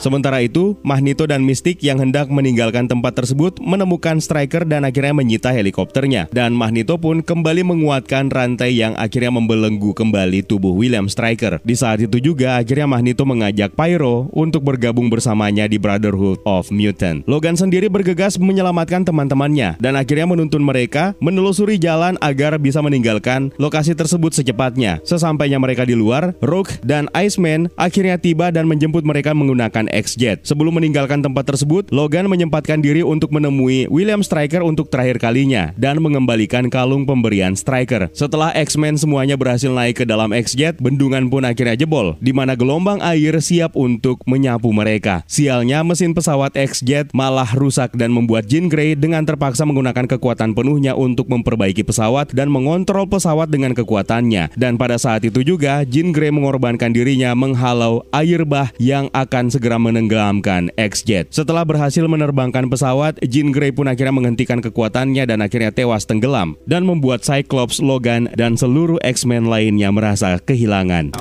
Sementara 0.00 0.40
itu, 0.40 0.80
Magneto 0.80 1.28
dan 1.28 1.44
Mystic 1.44 1.84
yang 1.84 2.00
hendak 2.00 2.32
meninggalkan 2.32 2.88
tempat 2.88 3.20
tersebut 3.20 3.60
menemukan 3.60 4.16
Striker 4.16 4.64
dan 4.64 4.88
akhirnya 4.88 5.12
menyita 5.12 5.52
helikopternya. 5.52 6.32
Dan 6.32 6.56
Magneto 6.56 6.96
pun 6.96 7.20
kembali 7.20 7.68
menguatkan 7.68 8.32
rantai 8.32 8.80
yang 8.80 8.96
akhirnya 8.96 9.28
membelenggu 9.28 9.92
kembali 9.92 10.40
tubuh 10.48 10.72
William 10.72 11.04
Striker. 11.04 11.60
Di 11.60 11.76
saat 11.76 12.00
itu 12.00 12.16
juga 12.16 12.56
akhirnya 12.56 12.88
Magneto 12.88 13.28
mengajak 13.28 13.76
Pyro 13.76 14.32
untuk 14.32 14.64
bergabung 14.64 15.12
bersamanya 15.12 15.68
di 15.68 15.76
Brotherhood 15.76 16.40
of 16.48 16.72
Mutant. 16.72 17.20
Logan 17.28 17.60
sendiri 17.60 17.92
bergegas 17.92 18.40
menyelamatkan 18.40 19.04
teman-temannya 19.04 19.76
dan 19.84 20.00
akhirnya 20.00 20.24
menuntun 20.24 20.64
mereka 20.64 21.12
menelusuri 21.20 21.76
jalan 21.76 22.16
agar 22.24 22.56
bisa 22.56 22.80
meninggalkan 22.80 23.52
lokasi 23.60 23.92
tersebut 23.92 24.32
secepatnya. 24.32 25.04
Sesampainya 25.04 25.60
mereka 25.60 25.84
di 25.84 25.92
luar, 25.92 26.32
Rogue 26.40 26.80
dan 26.80 27.12
Iceman 27.12 27.68
akhirnya 27.76 28.16
tiba 28.16 28.48
dan 28.48 28.64
menjemput 28.64 29.04
mereka 29.04 29.36
menggunakan 29.36 29.89
X-Jet. 29.90 30.46
Sebelum 30.46 30.78
meninggalkan 30.78 31.20
tempat 31.20 31.50
tersebut, 31.50 31.90
Logan 31.90 32.30
menyempatkan 32.30 32.78
diri 32.78 33.02
untuk 33.02 33.34
menemui 33.34 33.90
William 33.90 34.22
Stryker 34.22 34.62
untuk 34.62 34.86
terakhir 34.86 35.18
kalinya 35.18 35.74
dan 35.74 35.98
mengembalikan 35.98 36.70
kalung 36.70 37.02
pemberian 37.02 37.58
Stryker. 37.58 38.06
Setelah 38.14 38.54
X-Men 38.54 38.94
semuanya 38.94 39.34
berhasil 39.34 39.68
naik 39.68 40.02
ke 40.02 40.04
dalam 40.06 40.30
X-Jet, 40.30 40.78
bendungan 40.78 41.26
pun 41.26 41.42
akhirnya 41.42 41.74
jebol, 41.74 42.14
di 42.22 42.30
mana 42.30 42.54
gelombang 42.54 43.02
air 43.02 43.34
siap 43.42 43.74
untuk 43.74 44.22
menyapu 44.30 44.70
mereka. 44.70 45.26
Sialnya, 45.26 45.82
mesin 45.82 46.14
pesawat 46.14 46.54
X-Jet 46.54 47.10
malah 47.10 47.50
rusak 47.58 47.98
dan 47.98 48.14
membuat 48.14 48.46
Jean 48.46 48.70
Grey 48.70 48.94
dengan 48.94 49.26
terpaksa 49.26 49.66
menggunakan 49.66 50.06
kekuatan 50.06 50.54
penuhnya 50.54 50.94
untuk 50.94 51.26
memperbaiki 51.26 51.82
pesawat 51.82 52.30
dan 52.30 52.46
mengontrol 52.52 53.10
pesawat 53.10 53.50
dengan 53.50 53.74
kekuatannya. 53.74 54.54
Dan 54.54 54.78
pada 54.78 55.00
saat 55.00 55.26
itu 55.26 55.42
juga, 55.42 55.82
Jean 55.88 56.14
Grey 56.14 56.30
mengorbankan 56.30 56.94
dirinya 56.94 57.34
menghalau 57.34 58.04
air 58.12 58.46
bah 58.46 58.70
yang 58.76 59.08
akan 59.16 59.48
segera 59.48 59.79
menenggelamkan 59.80 60.68
X-Jet. 60.76 61.32
Setelah 61.32 61.64
berhasil 61.64 62.04
menerbangkan 62.04 62.68
pesawat, 62.68 63.16
Jean 63.24 63.50
Grey 63.50 63.72
pun 63.72 63.88
akhirnya 63.88 64.12
menghentikan 64.12 64.60
kekuatannya 64.60 65.24
dan 65.24 65.40
akhirnya 65.40 65.72
tewas 65.72 66.04
tenggelam 66.04 66.60
dan 66.68 66.84
membuat 66.84 67.24
Cyclops, 67.24 67.80
Logan, 67.80 68.28
dan 68.36 68.60
seluruh 68.60 69.00
X-Men 69.00 69.48
lainnya 69.48 69.88
merasa 69.88 70.36
kehilangan. 70.36 71.16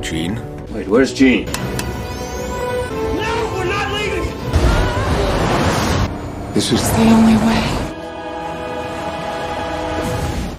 Gene? 0.00 0.38
Wait, 0.70 0.86
where's 0.86 1.10
Jean? 1.10 1.44
No, 3.18 3.30
we're 3.58 3.66
not 3.66 3.90
leaving! 3.90 4.30
This 6.54 6.70
is 6.70 6.80
the 6.94 7.06
only 7.10 7.36
way. 7.42 7.69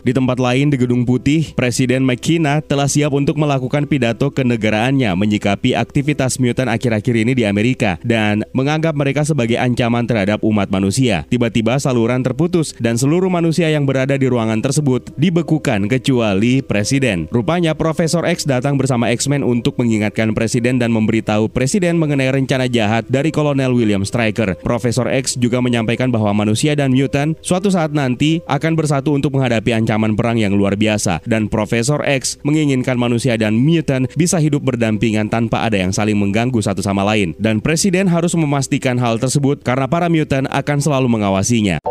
Di 0.02 0.18
tempat 0.18 0.42
lain 0.42 0.74
di 0.74 0.82
Gedung 0.82 1.06
Putih, 1.06 1.54
Presiden 1.54 2.02
McKenna 2.02 2.58
telah 2.66 2.90
siap 2.90 3.14
untuk 3.14 3.38
melakukan 3.38 3.86
pidato 3.86 4.34
kenegaraannya 4.34 5.14
menyikapi 5.14 5.78
aktivitas 5.78 6.42
mutan 6.42 6.74
akhir-akhir 6.74 7.22
ini 7.22 7.38
di 7.38 7.46
Amerika 7.46 8.02
dan 8.02 8.42
menganggap 8.50 8.98
mereka 8.98 9.22
sebagai 9.22 9.62
ancaman 9.62 10.10
terhadap 10.10 10.42
umat 10.42 10.74
manusia. 10.74 11.30
Tiba-tiba 11.30 11.78
saluran 11.78 12.26
terputus 12.26 12.74
dan 12.82 12.98
seluruh 12.98 13.30
manusia 13.30 13.70
yang 13.70 13.86
berada 13.86 14.18
di 14.18 14.26
ruangan 14.26 14.58
tersebut 14.58 15.14
dibekukan 15.22 15.86
kecuali 15.86 16.66
Presiden. 16.66 17.30
Rupanya 17.30 17.78
Profesor 17.78 18.26
X 18.26 18.50
datang 18.50 18.82
bersama 18.82 19.14
X-Men 19.14 19.46
untuk 19.46 19.78
mengingatkan 19.78 20.34
Presiden 20.34 20.82
dan 20.82 20.90
memberitahu 20.90 21.46
Presiden 21.54 22.02
mengenai 22.02 22.34
rencana 22.34 22.66
jahat 22.66 23.06
dari 23.06 23.30
Kolonel 23.30 23.70
William 23.78 24.02
Stryker. 24.02 24.58
Profesor 24.66 25.06
X 25.14 25.38
juga 25.38 25.62
menyampaikan 25.62 26.10
bahwa 26.10 26.34
manusia 26.34 26.74
dan 26.74 26.90
mutan 26.90 27.38
suatu 27.46 27.70
saat 27.70 27.94
nanti 27.94 28.42
akan 28.50 28.74
bersatu 28.74 29.14
untuk 29.14 29.38
menghadapi 29.38 29.78
ancaman 29.78 29.91
ancaman 29.92 30.16
perang 30.16 30.40
yang 30.40 30.56
luar 30.56 30.80
biasa 30.80 31.20
dan 31.28 31.52
Profesor 31.52 32.00
X 32.08 32.40
menginginkan 32.48 32.96
manusia 32.96 33.36
dan 33.36 33.60
mutant 33.60 34.08
bisa 34.16 34.40
hidup 34.40 34.64
berdampingan 34.64 35.28
tanpa 35.28 35.68
ada 35.68 35.76
yang 35.76 35.92
saling 35.92 36.16
mengganggu 36.16 36.64
satu 36.64 36.80
sama 36.80 37.04
lain 37.04 37.36
dan 37.36 37.60
presiden 37.60 38.08
harus 38.08 38.32
memastikan 38.32 38.96
hal 38.96 39.20
tersebut 39.20 39.60
karena 39.68 39.92
para 39.92 40.08
mutant 40.08 40.48
akan 40.48 40.80
selalu 40.80 41.12
mengawasinya. 41.12 41.84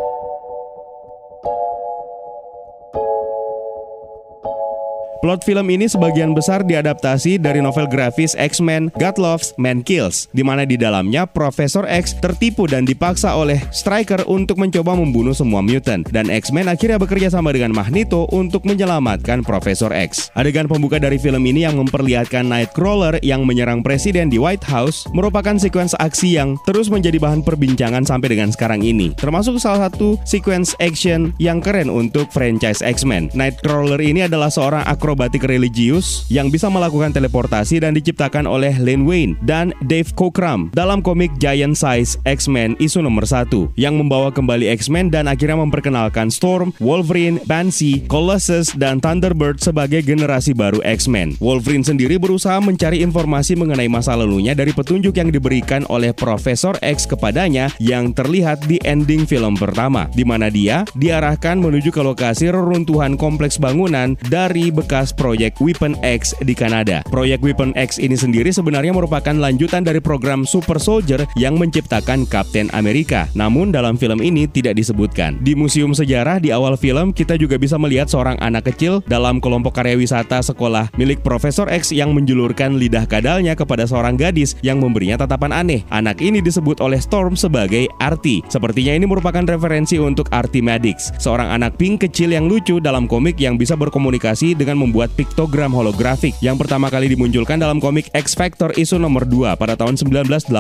Plot 5.21 5.45
film 5.45 5.69
ini 5.69 5.85
sebagian 5.85 6.33
besar 6.33 6.65
diadaptasi 6.65 7.37
dari 7.37 7.61
novel 7.61 7.85
grafis 7.85 8.33
X-Men 8.41 8.89
God 8.97 9.21
Loves, 9.21 9.53
Man 9.61 9.85
Kills, 9.85 10.33
di 10.33 10.41
mana 10.41 10.65
di 10.65 10.81
dalamnya 10.81 11.29
Profesor 11.29 11.85
X 11.85 12.17
tertipu 12.25 12.65
dan 12.65 12.89
dipaksa 12.89 13.37
oleh 13.37 13.61
Stryker 13.69 14.25
untuk 14.25 14.57
mencoba 14.57 14.97
membunuh 14.97 15.37
semua 15.37 15.61
mutant, 15.61 16.09
dan 16.09 16.33
X-Men 16.33 16.73
akhirnya 16.73 16.97
bekerja 16.97 17.29
sama 17.29 17.53
dengan 17.53 17.77
Magneto 17.77 18.33
untuk 18.33 18.65
menyelamatkan 18.65 19.45
Profesor 19.45 19.93
X. 19.93 20.33
Adegan 20.41 20.65
pembuka 20.65 20.97
dari 20.97 21.21
film 21.21 21.45
ini 21.45 21.69
yang 21.69 21.77
memperlihatkan 21.77 22.49
Nightcrawler 22.49 23.21
yang 23.21 23.45
menyerang 23.45 23.85
presiden 23.85 24.33
di 24.33 24.41
White 24.41 24.65
House 24.73 25.05
merupakan 25.13 25.61
sekuens 25.61 25.93
aksi 26.01 26.41
yang 26.41 26.57
terus 26.65 26.89
menjadi 26.89 27.21
bahan 27.21 27.45
perbincangan 27.45 28.09
sampai 28.09 28.33
dengan 28.33 28.49
sekarang 28.57 28.81
ini, 28.81 29.13
termasuk 29.21 29.61
salah 29.61 29.93
satu 29.93 30.17
sekuens 30.25 30.73
action 30.81 31.37
yang 31.37 31.61
keren 31.61 31.93
untuk 31.93 32.33
franchise 32.33 32.81
X-Men. 32.81 33.29
Nightcrawler 33.37 34.01
ini 34.01 34.25
adalah 34.25 34.49
seorang 34.49 34.89
akrobatik 35.11 35.43
religius 35.43 36.23
yang 36.31 36.55
bisa 36.55 36.71
melakukan 36.71 37.11
teleportasi 37.11 37.83
dan 37.83 37.99
diciptakan 37.99 38.47
oleh 38.47 38.79
Len 38.79 39.03
Wayne 39.03 39.35
dan 39.43 39.75
Dave 39.91 40.07
Cockrum 40.15 40.71
dalam 40.71 41.03
komik 41.03 41.35
Giant 41.43 41.75
Size 41.75 42.15
X-Men 42.23 42.79
isu 42.79 43.03
nomor 43.03 43.27
1 43.27 43.75
yang 43.75 43.99
membawa 43.99 44.31
kembali 44.31 44.71
X-Men 44.79 45.11
dan 45.11 45.27
akhirnya 45.27 45.59
memperkenalkan 45.67 46.31
Storm, 46.31 46.71
Wolverine, 46.79 47.43
Pansy, 47.43 48.07
Colossus, 48.07 48.71
dan 48.79 49.03
Thunderbird 49.03 49.59
sebagai 49.59 49.99
generasi 50.07 50.55
baru 50.55 50.79
X-Men. 50.87 51.35
Wolverine 51.43 51.83
sendiri 51.83 52.15
berusaha 52.15 52.63
mencari 52.63 53.03
informasi 53.03 53.59
mengenai 53.59 53.91
masa 53.91 54.15
lalunya 54.15 54.55
dari 54.55 54.71
petunjuk 54.71 55.19
yang 55.19 55.35
diberikan 55.35 55.83
oleh 55.91 56.15
Profesor 56.15 56.79
X 56.87 57.11
kepadanya 57.11 57.67
yang 57.83 58.15
terlihat 58.15 58.63
di 58.71 58.79
ending 58.87 59.27
film 59.27 59.59
pertama, 59.59 60.07
di 60.15 60.23
mana 60.23 60.47
dia 60.47 60.87
diarahkan 60.95 61.59
menuju 61.59 61.91
ke 61.91 61.99
lokasi 61.99 62.55
reruntuhan 62.55 63.19
kompleks 63.19 63.59
bangunan 63.59 64.15
dari 64.31 64.71
bekas 64.71 65.00
bekas 65.01 65.17
proyek 65.17 65.57
Weapon 65.65 65.97
X 66.05 66.37
di 66.45 66.53
Kanada. 66.53 67.01
Proyek 67.09 67.41
Weapon 67.41 67.73
X 67.73 67.97
ini 67.97 68.21
sendiri 68.21 68.53
sebenarnya 68.53 68.93
merupakan 68.93 69.33
lanjutan 69.33 69.81
dari 69.81 69.97
program 69.97 70.45
Super 70.45 70.77
Soldier 70.77 71.25
yang 71.41 71.57
menciptakan 71.57 72.29
Captain 72.29 72.69
America. 72.77 73.25
Namun 73.33 73.73
dalam 73.73 73.97
film 73.97 74.21
ini 74.21 74.45
tidak 74.45 74.77
disebutkan. 74.77 75.41
Di 75.41 75.57
Museum 75.57 75.97
Sejarah 75.97 76.37
di 76.37 76.53
awal 76.53 76.77
film 76.77 77.17
kita 77.17 77.41
juga 77.41 77.57
bisa 77.57 77.81
melihat 77.81 78.13
seorang 78.13 78.37
anak 78.45 78.69
kecil 78.69 79.01
dalam 79.09 79.41
kelompok 79.41 79.81
karya 79.81 79.97
wisata 79.97 80.45
sekolah 80.45 80.93
milik 81.01 81.25
Profesor 81.25 81.73
X 81.73 81.97
yang 81.97 82.13
menjulurkan 82.13 82.77
lidah 82.77 83.09
kadalnya 83.09 83.57
kepada 83.57 83.89
seorang 83.89 84.21
gadis 84.21 84.53
yang 84.61 84.85
memberinya 84.85 85.25
tatapan 85.25 85.65
aneh. 85.65 85.81
Anak 85.89 86.21
ini 86.21 86.45
disebut 86.45 86.85
oleh 86.85 87.01
Storm 87.01 87.41
sebagai 87.41 87.89
Artie. 88.05 88.45
Sepertinya 88.53 88.93
ini 88.93 89.09
merupakan 89.09 89.49
referensi 89.49 89.97
untuk 89.97 90.29
Artie 90.29 90.61
Maddox, 90.61 91.17
seorang 91.17 91.57
anak 91.57 91.81
pink 91.81 92.05
kecil 92.05 92.37
yang 92.37 92.53
lucu 92.53 92.85
dalam 92.85 93.09
komik 93.09 93.41
yang 93.41 93.57
bisa 93.57 93.73
berkomunikasi 93.81 94.53
dengan 94.53 94.77
membuat 94.91 95.15
piktogram 95.15 95.71
holografik 95.71 96.35
yang 96.43 96.59
pertama 96.59 96.91
kali 96.91 97.07
dimunculkan 97.15 97.63
dalam 97.63 97.79
komik 97.79 98.11
X 98.11 98.35
Factor 98.35 98.75
isu 98.75 98.99
nomor 98.99 99.23
2 99.23 99.55
pada 99.55 99.79
tahun 99.79 99.95
1986. 99.95 100.51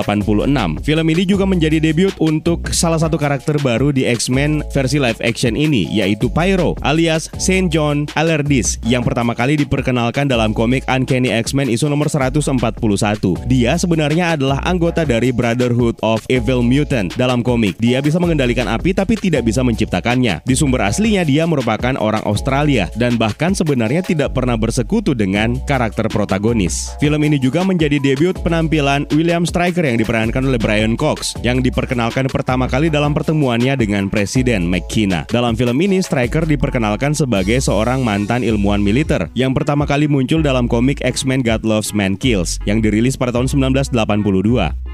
Film 0.87 1.07
ini 1.11 1.23
juga 1.27 1.43
menjadi 1.51 1.83
debut 1.83 2.15
untuk 2.23 2.71
salah 2.71 3.03
satu 3.03 3.19
karakter 3.19 3.59
baru 3.59 3.91
di 3.91 4.07
X-Men 4.07 4.63
versi 4.71 5.01
live 5.01 5.19
action 5.25 5.57
ini, 5.57 5.89
yaitu 5.89 6.29
Pyro 6.29 6.77
alias 6.85 7.33
Saint 7.41 7.73
John 7.73 8.05
Allardyce 8.15 8.77
yang 8.85 9.01
pertama 9.01 9.33
kali 9.33 9.57
diperkenalkan 9.57 10.29
dalam 10.29 10.53
komik 10.53 10.85
Uncanny 10.85 11.33
X-Men 11.41 11.73
isu 11.73 11.89
nomor 11.89 12.13
141. 12.13 12.61
Dia 13.49 13.81
sebenarnya 13.81 14.37
adalah 14.37 14.61
anggota 14.69 15.09
dari 15.09 15.33
Brotherhood 15.33 15.97
of 16.05 16.21
Evil 16.29 16.61
Mutant 16.61 17.17
dalam 17.17 17.41
komik. 17.41 17.81
Dia 17.81 18.05
bisa 18.05 18.21
mengendalikan 18.21 18.69
api 18.69 18.93
tapi 18.93 19.17
tidak 19.17 19.49
bisa 19.49 19.65
menciptakannya. 19.65 20.45
Di 20.45 20.53
sumber 20.53 20.85
aslinya 20.85 21.25
dia 21.25 21.49
merupakan 21.49 21.97
orang 21.97 22.21
Australia 22.29 22.93
dan 23.01 23.17
bahkan 23.17 23.57
sebenarnya 23.57 24.05
tidak 24.05 24.20
pernah 24.29 24.61
bersekutu 24.61 25.17
dengan 25.17 25.57
karakter 25.65 26.11
protagonis. 26.13 26.93
Film 27.01 27.23
ini 27.25 27.41
juga 27.41 27.65
menjadi 27.65 27.97
debut 27.97 28.37
penampilan 28.43 29.09
William 29.17 29.49
Stryker 29.49 29.87
yang 29.87 29.97
diperankan 29.97 30.45
oleh 30.45 30.59
Brian 30.59 30.99
Cox 30.99 31.39
yang 31.41 31.63
diperkenalkan 31.65 32.29
pertama 32.29 32.67
kali 32.67 32.91
dalam 32.91 33.15
pertemuannya 33.15 33.79
dengan 33.79 34.11
Presiden 34.11 34.67
McKenna. 34.67 35.31
Dalam 35.31 35.55
film 35.55 35.79
ini 35.79 36.03
Stryker 36.03 36.43
diperkenalkan 36.43 37.15
sebagai 37.15 37.63
seorang 37.63 38.03
mantan 38.03 38.43
ilmuwan 38.43 38.83
militer 38.83 39.31
yang 39.39 39.55
pertama 39.55 39.87
kali 39.87 40.11
muncul 40.11 40.43
dalam 40.43 40.67
komik 40.67 40.99
X-Men 41.07 41.47
God 41.47 41.63
Loves 41.63 41.95
Man 41.95 42.19
Kills 42.19 42.59
yang 42.67 42.83
dirilis 42.83 43.15
pada 43.15 43.31
tahun 43.31 43.47
1982. 43.47 43.95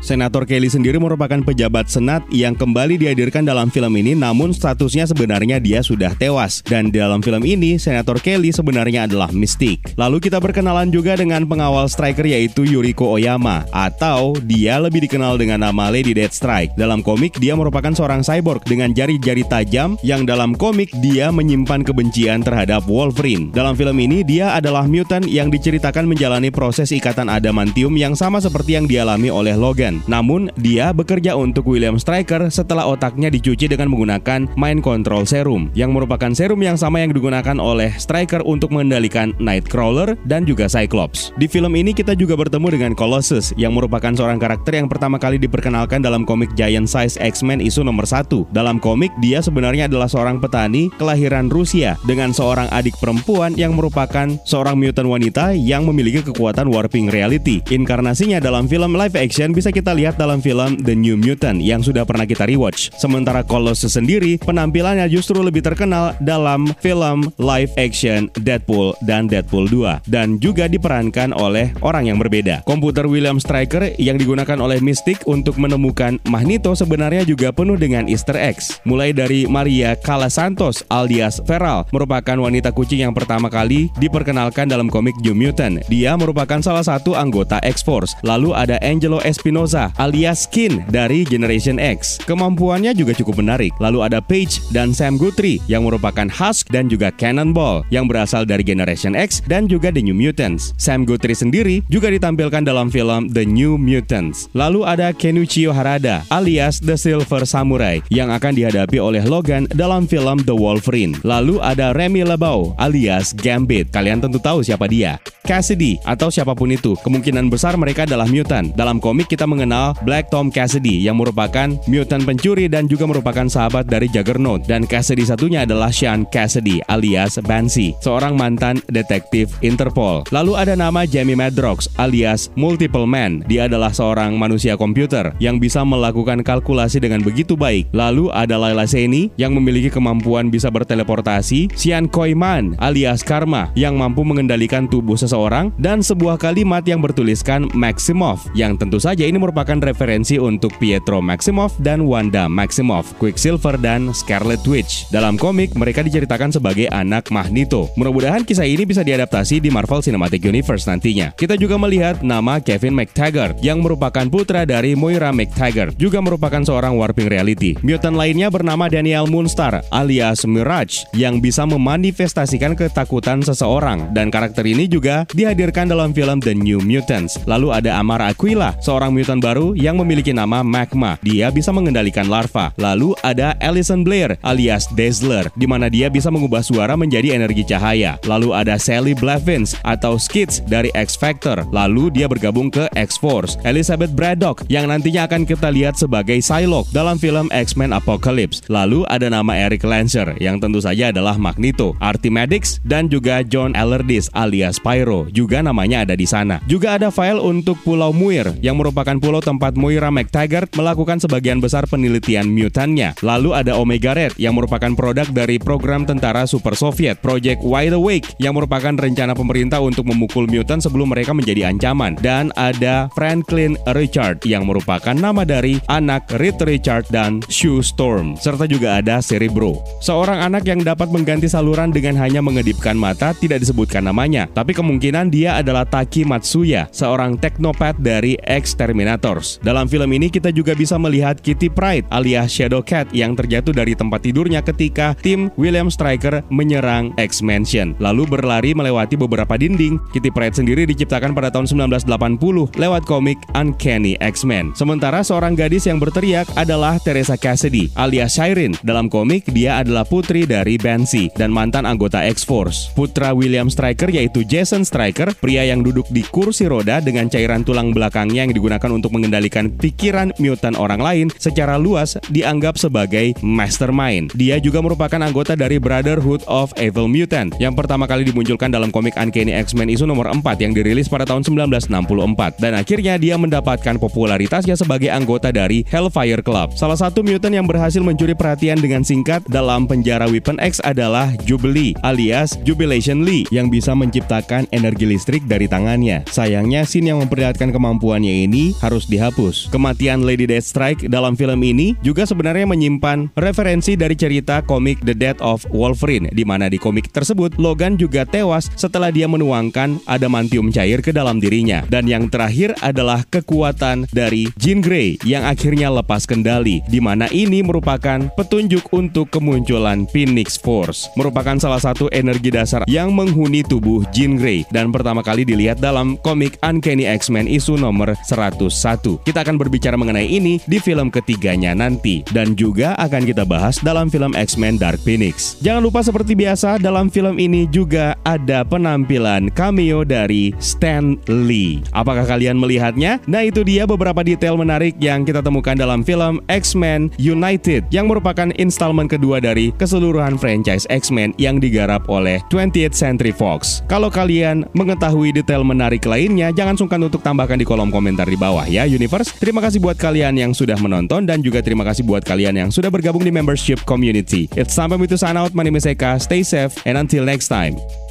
Senator 0.04 0.44
Kelly 0.44 0.68
sendiri 0.68 1.00
merupakan 1.00 1.40
pejabat 1.40 1.88
senat 1.88 2.20
yang 2.28 2.52
kembali 2.52 3.00
dihadirkan 3.00 3.48
dalam 3.48 3.72
film 3.72 3.96
ini 3.96 4.12
namun 4.12 4.52
statusnya 4.52 5.08
sebenarnya 5.08 5.56
dia 5.56 5.80
sudah 5.80 6.12
tewas 6.12 6.60
dan 6.60 6.92
dalam 6.92 7.24
film 7.24 7.40
ini 7.48 7.80
Senator 7.80 8.20
Kelly 8.20 8.52
sebenarnya 8.52 9.08
adalah 9.08 9.15
Mystique. 9.32 9.96
Lalu 9.96 10.20
kita 10.20 10.36
berkenalan 10.36 10.92
juga 10.92 11.16
dengan 11.16 11.48
pengawal 11.48 11.88
striker 11.88 12.28
yaitu 12.28 12.68
Yuriko 12.68 13.16
Oyama 13.16 13.64
atau 13.72 14.36
dia 14.44 14.76
lebih 14.76 15.08
dikenal 15.08 15.40
dengan 15.40 15.64
nama 15.64 15.88
Lady 15.88 16.12
Deathstrike. 16.12 16.76
Dalam 16.76 17.00
komik 17.00 17.40
dia 17.40 17.56
merupakan 17.56 17.96
seorang 17.96 18.20
cyborg 18.20 18.60
dengan 18.68 18.92
jari-jari 18.92 19.48
tajam 19.48 19.96
yang 20.04 20.28
dalam 20.28 20.52
komik 20.52 20.92
dia 21.00 21.32
menyimpan 21.32 21.80
kebencian 21.80 22.44
terhadap 22.44 22.84
Wolverine. 22.84 23.48
Dalam 23.56 23.72
film 23.72 23.96
ini 23.96 24.20
dia 24.26 24.52
adalah 24.52 24.84
mutant 24.84 25.24
yang 25.24 25.48
diceritakan 25.48 26.04
menjalani 26.10 26.50
proses 26.50 26.90
ikatan 26.90 27.30
adamantium 27.30 27.94
yang 27.94 28.18
sama 28.18 28.42
seperti 28.42 28.74
yang 28.74 28.90
dialami 28.90 29.30
oleh 29.30 29.54
Logan. 29.54 30.02
Namun, 30.10 30.50
dia 30.58 30.90
bekerja 30.90 31.38
untuk 31.38 31.68
William 31.68 32.00
Stryker 32.00 32.48
setelah 32.48 32.88
otaknya 32.88 33.30
dicuci 33.30 33.70
dengan 33.70 33.92
menggunakan 33.92 34.50
Mind 34.58 34.82
Control 34.82 35.28
Serum, 35.28 35.68
yang 35.78 35.94
merupakan 35.94 36.32
serum 36.34 36.58
yang 36.58 36.74
sama 36.74 37.04
yang 37.04 37.12
digunakan 37.12 37.54
oleh 37.60 37.94
Stryker 38.00 38.42
untuk 38.42 38.72
mengendalikan 38.72 38.95
Nightcrawler 39.36 40.16
dan 40.24 40.48
juga 40.48 40.66
Cyclops. 40.66 41.34
Di 41.36 41.46
film 41.50 41.72
ini 41.76 41.92
kita 41.92 42.16
juga 42.16 42.36
bertemu 42.36 42.68
dengan 42.72 42.92
Colossus, 42.96 43.52
yang 43.60 43.76
merupakan 43.76 44.12
seorang 44.12 44.40
karakter 44.40 44.78
yang 44.78 44.88
pertama 44.88 45.20
kali 45.20 45.36
diperkenalkan 45.36 46.00
dalam 46.00 46.22
komik 46.24 46.52
Giant 46.54 46.86
Size 46.86 47.18
X-Men 47.18 47.60
isu 47.60 47.82
nomor 47.82 48.06
1. 48.06 48.48
Dalam 48.54 48.78
komik, 48.78 49.10
dia 49.18 49.42
sebenarnya 49.42 49.90
adalah 49.90 50.06
seorang 50.06 50.38
petani 50.38 50.92
kelahiran 50.94 51.50
Rusia 51.50 51.98
dengan 52.06 52.30
seorang 52.30 52.70
adik 52.70 52.94
perempuan 53.02 53.56
yang 53.58 53.74
merupakan 53.74 54.30
seorang 54.46 54.78
mutant 54.78 55.08
wanita 55.10 55.56
yang 55.56 55.88
memiliki 55.88 56.22
kekuatan 56.22 56.70
warping 56.70 57.10
reality. 57.10 57.58
Inkarnasinya 57.72 58.38
dalam 58.38 58.70
film 58.70 58.94
live 58.94 59.18
action 59.18 59.50
bisa 59.50 59.74
kita 59.74 59.96
lihat 59.96 60.14
dalam 60.20 60.38
film 60.38 60.78
The 60.78 60.94
New 60.94 61.18
Mutant 61.18 61.58
yang 61.58 61.82
sudah 61.82 62.06
pernah 62.06 62.28
kita 62.28 62.46
rewatch. 62.46 62.94
Sementara 62.94 63.42
Colossus 63.42 63.98
sendiri 63.98 64.38
penampilannya 64.38 65.10
justru 65.10 65.42
lebih 65.42 65.64
terkenal 65.64 66.14
dalam 66.22 66.70
film 66.78 67.32
live 67.40 67.72
action 67.80 68.28
Deadpool 68.38 68.85
dan 69.02 69.26
Deadpool 69.26 69.66
2 69.66 70.06
dan 70.06 70.38
juga 70.38 70.68
diperankan 70.70 71.34
oleh 71.34 71.72
orang 71.82 72.06
yang 72.06 72.18
berbeda. 72.20 72.62
Komputer 72.68 73.08
William 73.08 73.40
Stryker 73.42 73.96
yang 73.98 74.20
digunakan 74.20 74.58
oleh 74.60 74.78
Mystic 74.78 75.24
untuk 75.26 75.56
menemukan 75.56 76.20
Magneto 76.28 76.76
sebenarnya 76.76 77.26
juga 77.26 77.50
penuh 77.50 77.74
dengan 77.80 78.06
easter 78.06 78.36
eggs. 78.36 78.78
Mulai 78.86 79.16
dari 79.16 79.48
Maria 79.48 79.96
Callas 79.98 80.36
Santos 80.36 80.84
alias 80.92 81.40
Feral 81.48 81.88
merupakan 81.90 82.36
wanita 82.36 82.70
kucing 82.70 83.02
yang 83.02 83.16
pertama 83.16 83.48
kali 83.48 83.88
diperkenalkan 83.96 84.68
dalam 84.68 84.92
komik 84.92 85.16
New 85.24 85.32
Mutant. 85.32 85.80
Dia 85.88 86.14
merupakan 86.14 86.60
salah 86.60 86.84
satu 86.84 87.16
anggota 87.16 87.56
X-Force. 87.64 88.20
Lalu 88.20 88.52
ada 88.52 88.76
Angelo 88.84 89.18
Espinosa 89.24 89.90
alias 89.96 90.44
Skin 90.44 90.84
dari 90.92 91.24
Generation 91.24 91.80
X. 91.80 92.20
Kemampuannya 92.28 92.92
juga 92.92 93.16
cukup 93.16 93.40
menarik. 93.40 93.72
Lalu 93.80 94.04
ada 94.04 94.20
Paige 94.20 94.60
dan 94.70 94.92
Sam 94.92 95.16
Guthrie 95.16 95.58
yang 95.66 95.88
merupakan 95.88 96.28
Husk 96.28 96.68
dan 96.68 96.92
juga 96.92 97.08
Cannonball 97.08 97.86
yang 97.88 98.04
berasal 98.04 98.44
dari 98.44 98.60
Generation 98.60 98.75
X 98.84 99.40
dan 99.46 99.70
juga 99.70 99.88
The 99.88 100.04
New 100.04 100.12
Mutants. 100.12 100.76
Sam 100.76 101.08
Guthrie 101.08 101.38
sendiri 101.38 101.80
juga 101.88 102.12
ditampilkan 102.12 102.66
dalam 102.66 102.92
film 102.92 103.32
The 103.32 103.46
New 103.46 103.80
Mutants. 103.80 104.52
Lalu 104.52 104.84
ada 104.84 105.14
Kenichio 105.16 105.72
Harada 105.72 106.26
alias 106.28 106.82
The 106.82 106.98
Silver 106.98 107.46
Samurai 107.46 108.02
yang 108.10 108.34
akan 108.34 108.52
dihadapi 108.52 108.98
oleh 108.98 109.22
Logan 109.22 109.70
dalam 109.72 110.10
film 110.10 110.42
The 110.42 110.52
Wolverine. 110.52 111.16
Lalu 111.22 111.62
ada 111.62 111.94
Remy 111.94 112.26
LeBeau 112.26 112.74
alias 112.76 113.30
Gambit. 113.32 113.94
Kalian 113.94 114.18
tentu 114.18 114.42
tahu 114.42 114.66
siapa 114.66 114.90
dia. 114.90 115.22
Cassidy 115.46 115.94
atau 116.02 116.26
siapa 116.26 116.58
pun 116.58 116.74
itu, 116.74 116.98
kemungkinan 117.06 117.46
besar 117.46 117.78
mereka 117.78 118.02
adalah 118.02 118.26
mutant. 118.26 118.74
Dalam 118.74 118.98
komik 118.98 119.30
kita 119.30 119.46
mengenal 119.46 119.94
Black 120.02 120.26
Tom 120.26 120.50
Cassidy 120.50 121.06
yang 121.06 121.22
merupakan 121.22 121.70
mutant 121.86 122.26
pencuri 122.26 122.66
dan 122.66 122.90
juga 122.90 123.06
merupakan 123.06 123.46
sahabat 123.46 123.86
dari 123.86 124.10
Juggernaut. 124.10 124.66
Dan 124.66 124.90
Cassidy 124.90 125.22
satunya 125.22 125.62
adalah 125.62 125.94
Sean 125.94 126.26
Cassidy 126.26 126.82
alias 126.90 127.38
Banshee, 127.46 127.94
seorang 128.02 128.34
mantan 128.34 128.65
detektif 128.90 129.54
Interpol. 129.62 130.26
Lalu 130.34 130.58
ada 130.58 130.74
nama 130.74 131.06
Jamie 131.06 131.38
Madrox 131.38 131.86
alias 132.00 132.50
Multiple 132.58 133.06
Man. 133.06 133.46
Dia 133.46 133.70
adalah 133.70 133.94
seorang 133.94 134.34
manusia 134.34 134.74
komputer 134.74 135.30
yang 135.38 135.62
bisa 135.62 135.86
melakukan 135.86 136.42
kalkulasi 136.42 136.98
dengan 136.98 137.22
begitu 137.22 137.54
baik. 137.54 137.86
Lalu 137.94 138.32
ada 138.34 138.58
Laila 138.58 138.88
Seni 138.88 139.28
yang 139.36 139.52
memiliki 139.52 139.92
kemampuan 139.92 140.48
bisa 140.48 140.72
berteleportasi, 140.72 141.70
Sian 141.76 142.08
Koiman 142.08 142.74
alias 142.80 143.20
Karma 143.20 143.68
yang 143.76 144.00
mampu 144.00 144.24
mengendalikan 144.24 144.88
tubuh 144.88 145.20
seseorang 145.20 145.68
dan 145.76 146.00
sebuah 146.00 146.40
kalimat 146.40 146.80
yang 146.88 147.04
bertuliskan 147.04 147.68
Maximov 147.76 148.48
yang 148.56 148.80
tentu 148.80 148.96
saja 148.96 149.28
ini 149.28 149.36
merupakan 149.36 149.76
referensi 149.76 150.40
untuk 150.40 150.72
Pietro 150.80 151.20
Maximoff 151.20 151.76
dan 151.84 152.08
Wanda 152.08 152.48
Maximoff, 152.48 153.12
Quicksilver 153.20 153.76
dan 153.76 154.16
Scarlet 154.16 154.64
Witch. 154.64 155.04
Dalam 155.12 155.36
komik, 155.36 155.76
mereka 155.76 156.00
diceritakan 156.00 156.48
sebagai 156.48 156.88
anak 156.88 157.28
Magneto. 157.28 157.92
Mudah-mudahan 158.00 158.48
kisah 158.48 158.55
ini 158.64 158.88
bisa 158.88 159.04
diadaptasi 159.04 159.60
di 159.60 159.68
Marvel 159.68 160.00
Cinematic 160.00 160.40
Universe 160.46 160.88
nantinya. 160.88 161.34
Kita 161.36 161.58
juga 161.58 161.76
melihat 161.76 162.22
nama 162.22 162.62
Kevin 162.62 162.96
McTaggart 162.96 163.60
yang 163.60 163.82
merupakan 163.82 164.24
putra 164.30 164.62
dari 164.62 164.94
Moira 164.94 165.34
McTaggart, 165.34 165.98
juga 165.98 166.22
merupakan 166.22 166.62
seorang 166.62 166.94
warping 166.94 167.26
reality. 167.26 167.74
Mutant 167.82 168.14
lainnya 168.14 168.46
bernama 168.48 168.86
Daniel 168.86 169.26
Moonstar 169.26 169.82
alias 169.90 170.46
Mirage 170.46 171.02
yang 171.12 171.42
bisa 171.42 171.66
memanifestasikan 171.66 172.78
ketakutan 172.78 173.42
seseorang 173.42 174.14
dan 174.14 174.30
karakter 174.30 174.62
ini 174.62 174.86
juga 174.86 175.26
dihadirkan 175.34 175.90
dalam 175.90 176.14
film 176.14 176.38
The 176.38 176.54
New 176.54 176.78
Mutants. 176.78 177.42
Lalu 177.50 177.74
ada 177.74 177.98
Amara 177.98 178.30
Aquila, 178.30 178.78
seorang 178.78 179.10
mutant 179.10 179.42
baru 179.42 179.74
yang 179.74 179.98
memiliki 179.98 180.30
nama 180.30 180.62
Magma. 180.62 181.18
Dia 181.26 181.50
bisa 181.50 181.74
mengendalikan 181.74 182.30
larva. 182.30 182.70
Lalu 182.78 183.18
ada 183.26 183.58
Alison 183.58 184.06
Blair 184.06 184.38
alias 184.44 184.86
Dazzler, 184.94 185.48
di 185.58 185.66
mana 185.66 185.90
dia 185.90 186.06
bisa 186.12 186.30
mengubah 186.30 186.60
suara 186.62 186.94
menjadi 186.94 187.34
energi 187.34 187.64
cahaya. 187.66 188.20
Lalu 188.28 188.45
ada 188.52 188.76
Sally 188.76 189.14
Blevins 189.16 189.78
atau 189.82 190.20
Skids 190.20 190.60
dari 190.66 190.92
X 190.92 191.16
Factor. 191.16 191.64
Lalu 191.72 192.12
dia 192.12 192.26
bergabung 192.26 192.68
ke 192.68 192.86
X-Force. 192.94 193.58
Elizabeth 193.64 194.12
Braddock 194.12 194.66
yang 194.68 194.90
nantinya 194.90 195.24
akan 195.24 195.48
kita 195.48 195.72
lihat 195.72 195.96
sebagai 195.96 196.38
Psylocke 196.42 196.90
dalam 196.92 197.16
film 197.16 197.48
X-Men 197.50 197.96
Apocalypse. 197.96 198.66
Lalu 198.68 199.08
ada 199.08 199.30
nama 199.32 199.56
Eric 199.56 199.82
Lancer 199.86 200.36
yang 200.38 200.60
tentu 200.60 200.78
saja 200.84 201.08
adalah 201.10 201.40
Magneto, 201.40 201.96
Artimedix 201.98 202.78
dan 202.84 203.08
juga 203.08 203.40
John 203.46 203.72
Allardyce 203.72 204.28
alias 204.36 204.76
Pyro. 204.76 205.30
Juga 205.32 205.64
namanya 205.64 206.04
ada 206.04 206.14
di 206.18 206.28
sana. 206.28 206.60
Juga 206.68 207.00
ada 207.00 207.08
file 207.08 207.40
untuk 207.40 207.80
Pulau 207.86 208.10
Muir 208.12 208.52
yang 208.60 208.76
merupakan 208.76 209.16
pulau 209.16 209.40
tempat 209.40 209.78
Moira 209.78 210.12
McTaggart 210.12 210.74
melakukan 210.76 211.22
sebagian 211.22 211.62
besar 211.62 211.88
penelitian 211.88 212.50
mutannya. 212.50 213.16
Lalu 213.24 213.56
ada 213.56 213.78
Omega 213.78 214.12
Red 214.12 214.36
yang 214.36 214.58
merupakan 214.58 214.92
produk 214.92 215.28
dari 215.30 215.56
program 215.56 216.04
tentara 216.04 216.44
Super 216.44 216.76
Soviet, 216.76 217.20
Project 217.24 217.64
Wide 217.64 217.96
Awake, 217.96 218.35
yang 218.42 218.58
merupakan 218.58 218.92
rencana 218.92 219.32
pemerintah 219.32 219.80
untuk 219.80 220.08
memukul 220.08 220.44
mutant 220.50 220.82
sebelum 220.82 221.14
mereka 221.14 221.32
menjadi 221.32 221.70
ancaman. 221.70 222.18
Dan 222.20 222.52
ada 222.58 223.08
Franklin 223.16 223.78
Richard 223.96 224.44
yang 224.44 224.68
merupakan 224.68 225.14
nama 225.14 225.46
dari 225.46 225.80
anak 225.88 226.28
Reed 226.36 226.60
Richard 226.64 227.08
dan 227.08 227.40
Sue 227.48 227.80
Storm. 227.80 228.36
Serta 228.36 228.68
juga 228.68 229.00
ada 229.00 229.22
Cerebro. 229.24 229.80
Seorang 230.04 230.42
anak 230.44 230.68
yang 230.68 230.84
dapat 230.84 231.08
mengganti 231.08 231.48
saluran 231.48 231.94
dengan 231.94 232.18
hanya 232.20 232.44
mengedipkan 232.44 232.98
mata 232.98 233.32
tidak 233.32 233.64
disebutkan 233.64 234.04
namanya, 234.04 234.50
tapi 234.52 234.76
kemungkinan 234.76 235.32
dia 235.32 235.56
adalah 235.56 235.88
Taki 235.88 236.28
Matsuya, 236.28 236.90
seorang 236.92 237.40
teknopat 237.40 237.96
dari 238.02 238.36
X-Terminators. 238.44 239.62
Dalam 239.64 239.88
film 239.88 240.10
ini 240.12 240.28
kita 240.28 240.52
juga 240.52 240.76
bisa 240.76 241.00
melihat 241.00 241.40
Kitty 241.40 241.72
Pride 241.72 242.04
alias 242.12 242.52
Shadow 242.52 242.82
Cat 242.84 243.08
yang 243.14 243.32
terjatuh 243.38 243.72
dari 243.72 243.96
tempat 243.96 244.26
tidurnya 244.26 244.60
ketika 244.60 245.16
tim 245.22 245.48
William 245.56 245.88
Stryker 245.88 246.42
menyerang 246.52 247.14
X-Mansion, 247.16 247.96
lalu 248.02 248.25
berlari 248.26 248.76
melewati 248.76 249.14
beberapa 249.14 249.56
dinding. 249.56 249.98
Kitty 250.12 250.30
Pride 250.34 250.58
sendiri 250.58 250.84
diciptakan 250.84 251.32
pada 251.32 251.48
tahun 251.48 251.70
1980 251.88 252.76
lewat 252.76 253.02
komik 253.06 253.38
Uncanny 253.54 254.18
X-Men. 254.20 254.74
Sementara 254.74 255.24
seorang 255.24 255.54
gadis 255.54 255.86
yang 255.86 256.02
berteriak 256.02 256.50
adalah 256.58 256.98
Teresa 257.00 257.38
Cassidy 257.38 257.88
alias 257.96 258.36
Shireen. 258.36 258.74
Dalam 258.84 259.06
komik, 259.06 259.48
dia 259.50 259.80
adalah 259.80 260.04
putri 260.04 260.44
dari 260.44 260.76
Banshee 260.80 261.30
dan 261.34 261.50
mantan 261.50 261.84
anggota 261.84 262.22
X-Force. 262.26 262.92
Putra 262.96 263.32
William 263.36 263.68
Stryker 263.70 264.08
yaitu 264.10 264.42
Jason 264.44 264.82
Stryker, 264.82 265.32
pria 265.36 265.64
yang 265.66 265.84
duduk 265.84 266.08
di 266.10 266.24
kursi 266.26 266.66
roda 266.66 266.98
dengan 266.98 267.28
cairan 267.30 267.62
tulang 267.62 267.92
belakangnya 267.92 268.48
yang 268.48 268.54
digunakan 268.54 268.90
untuk 268.90 269.12
mengendalikan 269.12 269.70
pikiran 269.70 270.32
mutant 270.40 270.78
orang 270.78 271.00
lain 271.02 271.26
secara 271.36 271.76
luas 271.76 272.16
dianggap 272.32 272.80
sebagai 272.80 273.36
mastermind. 273.44 274.32
Dia 274.34 274.58
juga 274.62 274.80
merupakan 274.80 275.20
anggota 275.20 275.58
dari 275.58 275.76
Brotherhood 275.76 276.46
of 276.48 276.72
Evil 276.80 277.10
Mutant 277.10 277.52
yang 277.60 277.74
pertama 277.74 278.05
kali 278.06 278.24
dimunculkan 278.24 278.70
dalam 278.70 278.94
komik 278.94 279.18
Uncanny 279.18 279.52
X-Men 279.52 279.90
isu 279.92 280.06
nomor 280.06 280.30
4 280.30 280.42
yang 280.62 280.72
dirilis 280.72 281.10
pada 281.10 281.26
tahun 281.26 281.42
1964 281.42 282.62
dan 282.62 282.72
akhirnya 282.78 283.18
dia 283.18 283.34
mendapatkan 283.34 283.98
popularitasnya 283.98 284.78
sebagai 284.78 285.10
anggota 285.10 285.50
dari 285.50 285.82
Hellfire 285.90 286.40
Club. 286.40 286.72
Salah 286.78 286.96
satu 286.96 287.26
mutant 287.26 287.52
yang 287.52 287.66
berhasil 287.66 288.00
mencuri 288.00 288.32
perhatian 288.32 288.78
dengan 288.78 289.02
singkat 289.02 289.42
dalam 289.50 289.90
penjara 289.90 290.30
Weapon 290.30 290.62
X 290.62 290.78
adalah 290.86 291.34
Jubilee 291.42 291.98
alias 292.06 292.54
Jubilation 292.62 293.26
Lee 293.26 293.42
yang 293.50 293.66
bisa 293.66 293.92
menciptakan 293.92 294.70
energi 294.70 295.04
listrik 295.10 295.42
dari 295.50 295.66
tangannya. 295.66 296.22
Sayangnya 296.30 296.86
scene 296.86 297.10
yang 297.10 297.18
memperlihatkan 297.26 297.74
kemampuannya 297.74 298.46
ini 298.46 298.72
harus 298.78 299.10
dihapus. 299.10 299.68
Kematian 299.74 300.22
Lady 300.22 300.46
Deathstrike 300.46 301.10
dalam 301.10 301.34
film 301.34 301.58
ini 301.66 301.98
juga 302.06 302.22
sebenarnya 302.22 302.70
menyimpan 302.70 303.34
referensi 303.34 303.98
dari 303.98 304.14
cerita 304.14 304.62
komik 304.62 305.02
The 305.02 305.16
Death 305.16 305.42
of 305.42 305.66
Wolverine 305.74 306.30
di 306.30 306.46
mana 306.46 306.70
di 306.70 306.78
komik 306.78 307.10
tersebut 307.10 307.58
Logan 307.58 307.95
juga 307.96 308.28
tewas 308.28 308.68
setelah 308.76 309.08
dia 309.10 309.26
menuangkan 309.26 310.00
adamantium 310.04 310.68
cair 310.70 311.00
ke 311.00 311.10
dalam 311.10 311.40
dirinya. 311.40 311.82
Dan 311.88 312.06
yang 312.06 312.28
terakhir 312.28 312.76
adalah 312.84 313.24
kekuatan 313.28 314.06
dari 314.12 314.48
Jean 314.60 314.84
Grey 314.84 315.16
yang 315.24 315.48
akhirnya 315.48 315.88
lepas 315.88 316.28
kendali 316.28 316.84
di 316.86 317.00
mana 317.00 317.26
ini 317.32 317.64
merupakan 317.64 318.28
petunjuk 318.36 318.92
untuk 318.92 319.32
kemunculan 319.32 320.04
Phoenix 320.10 320.60
Force. 320.60 321.08
Merupakan 321.16 321.56
salah 321.56 321.80
satu 321.80 322.12
energi 322.12 322.52
dasar 322.52 322.84
yang 322.86 323.16
menghuni 323.16 323.64
tubuh 323.64 324.04
Jean 324.12 324.36
Grey 324.36 324.68
dan 324.68 324.92
pertama 324.92 325.24
kali 325.24 325.48
dilihat 325.48 325.80
dalam 325.80 326.20
komik 326.20 326.60
Uncanny 326.60 327.08
X-Men 327.08 327.48
isu 327.48 327.80
nomor 327.80 328.12
101. 328.26 329.24
Kita 329.24 329.40
akan 329.46 329.56
berbicara 329.56 329.96
mengenai 329.96 330.28
ini 330.28 330.60
di 330.68 330.78
film 330.82 331.08
ketiganya 331.08 331.72
nanti 331.72 332.26
dan 332.34 332.58
juga 332.58 332.92
akan 333.00 333.22
kita 333.24 333.46
bahas 333.46 333.78
dalam 333.80 334.10
film 334.12 334.34
X-Men 334.34 334.76
Dark 334.76 335.00
Phoenix. 335.00 335.56
Jangan 335.62 335.80
lupa 335.80 336.02
seperti 336.02 336.34
biasa 336.34 336.82
dalam 336.82 337.08
film 337.08 337.38
ini 337.38 337.70
juga 337.70 337.85
ada 338.26 338.66
penampilan 338.66 339.52
cameo 339.54 340.02
dari 340.02 340.50
Stan 340.58 341.14
Lee. 341.30 341.84
Apakah 341.94 342.26
kalian 342.26 342.58
melihatnya? 342.58 343.22
Nah 343.30 343.46
itu 343.46 343.62
dia 343.62 343.86
beberapa 343.86 344.26
detail 344.26 344.58
menarik 344.58 344.98
yang 344.98 345.22
kita 345.22 345.38
temukan 345.38 345.78
dalam 345.78 346.02
film 346.02 346.42
X-Men 346.50 347.14
United 347.20 347.86
yang 347.94 348.10
merupakan 348.10 348.50
installment 348.58 349.06
kedua 349.12 349.38
dari 349.38 349.70
keseluruhan 349.76 350.34
franchise 350.34 350.88
X-Men 350.90 351.30
yang 351.38 351.62
digarap 351.62 352.02
oleh 352.10 352.42
20th 352.50 352.96
Century 352.96 353.30
Fox. 353.30 353.86
Kalau 353.86 354.10
kalian 354.10 354.66
mengetahui 354.74 355.30
detail 355.30 355.62
menarik 355.62 356.02
lainnya, 356.08 356.50
jangan 356.50 356.74
sungkan 356.74 356.98
untuk 357.06 357.22
tambahkan 357.22 357.60
di 357.60 357.66
kolom 357.68 357.94
komentar 357.94 358.26
di 358.26 358.34
bawah 358.34 358.66
ya 358.66 358.82
Universe. 358.82 359.36
Terima 359.38 359.62
kasih 359.62 359.78
buat 359.78 359.94
kalian 359.94 360.34
yang 360.34 360.50
sudah 360.50 360.80
menonton 360.80 361.28
dan 361.28 361.44
juga 361.44 361.62
terima 361.62 361.86
kasih 361.86 362.02
buat 362.02 362.26
kalian 362.26 362.66
yang 362.66 362.70
sudah 362.74 362.90
bergabung 362.90 363.22
di 363.22 363.30
membership 363.30 363.78
community. 363.86 364.48
It's 364.56 364.74
me 364.74 365.06
to 365.06 365.18
sign 365.20 365.36
out. 365.36 365.52
My 365.52 365.62
name 365.62 365.76
is 365.76 365.84
Eka. 365.84 366.16
Stay 366.18 366.42
safe 366.42 366.80
and 366.88 366.96
until 366.96 367.22
next 367.28 367.52
time. 367.52 367.75
Bye. 367.76 368.05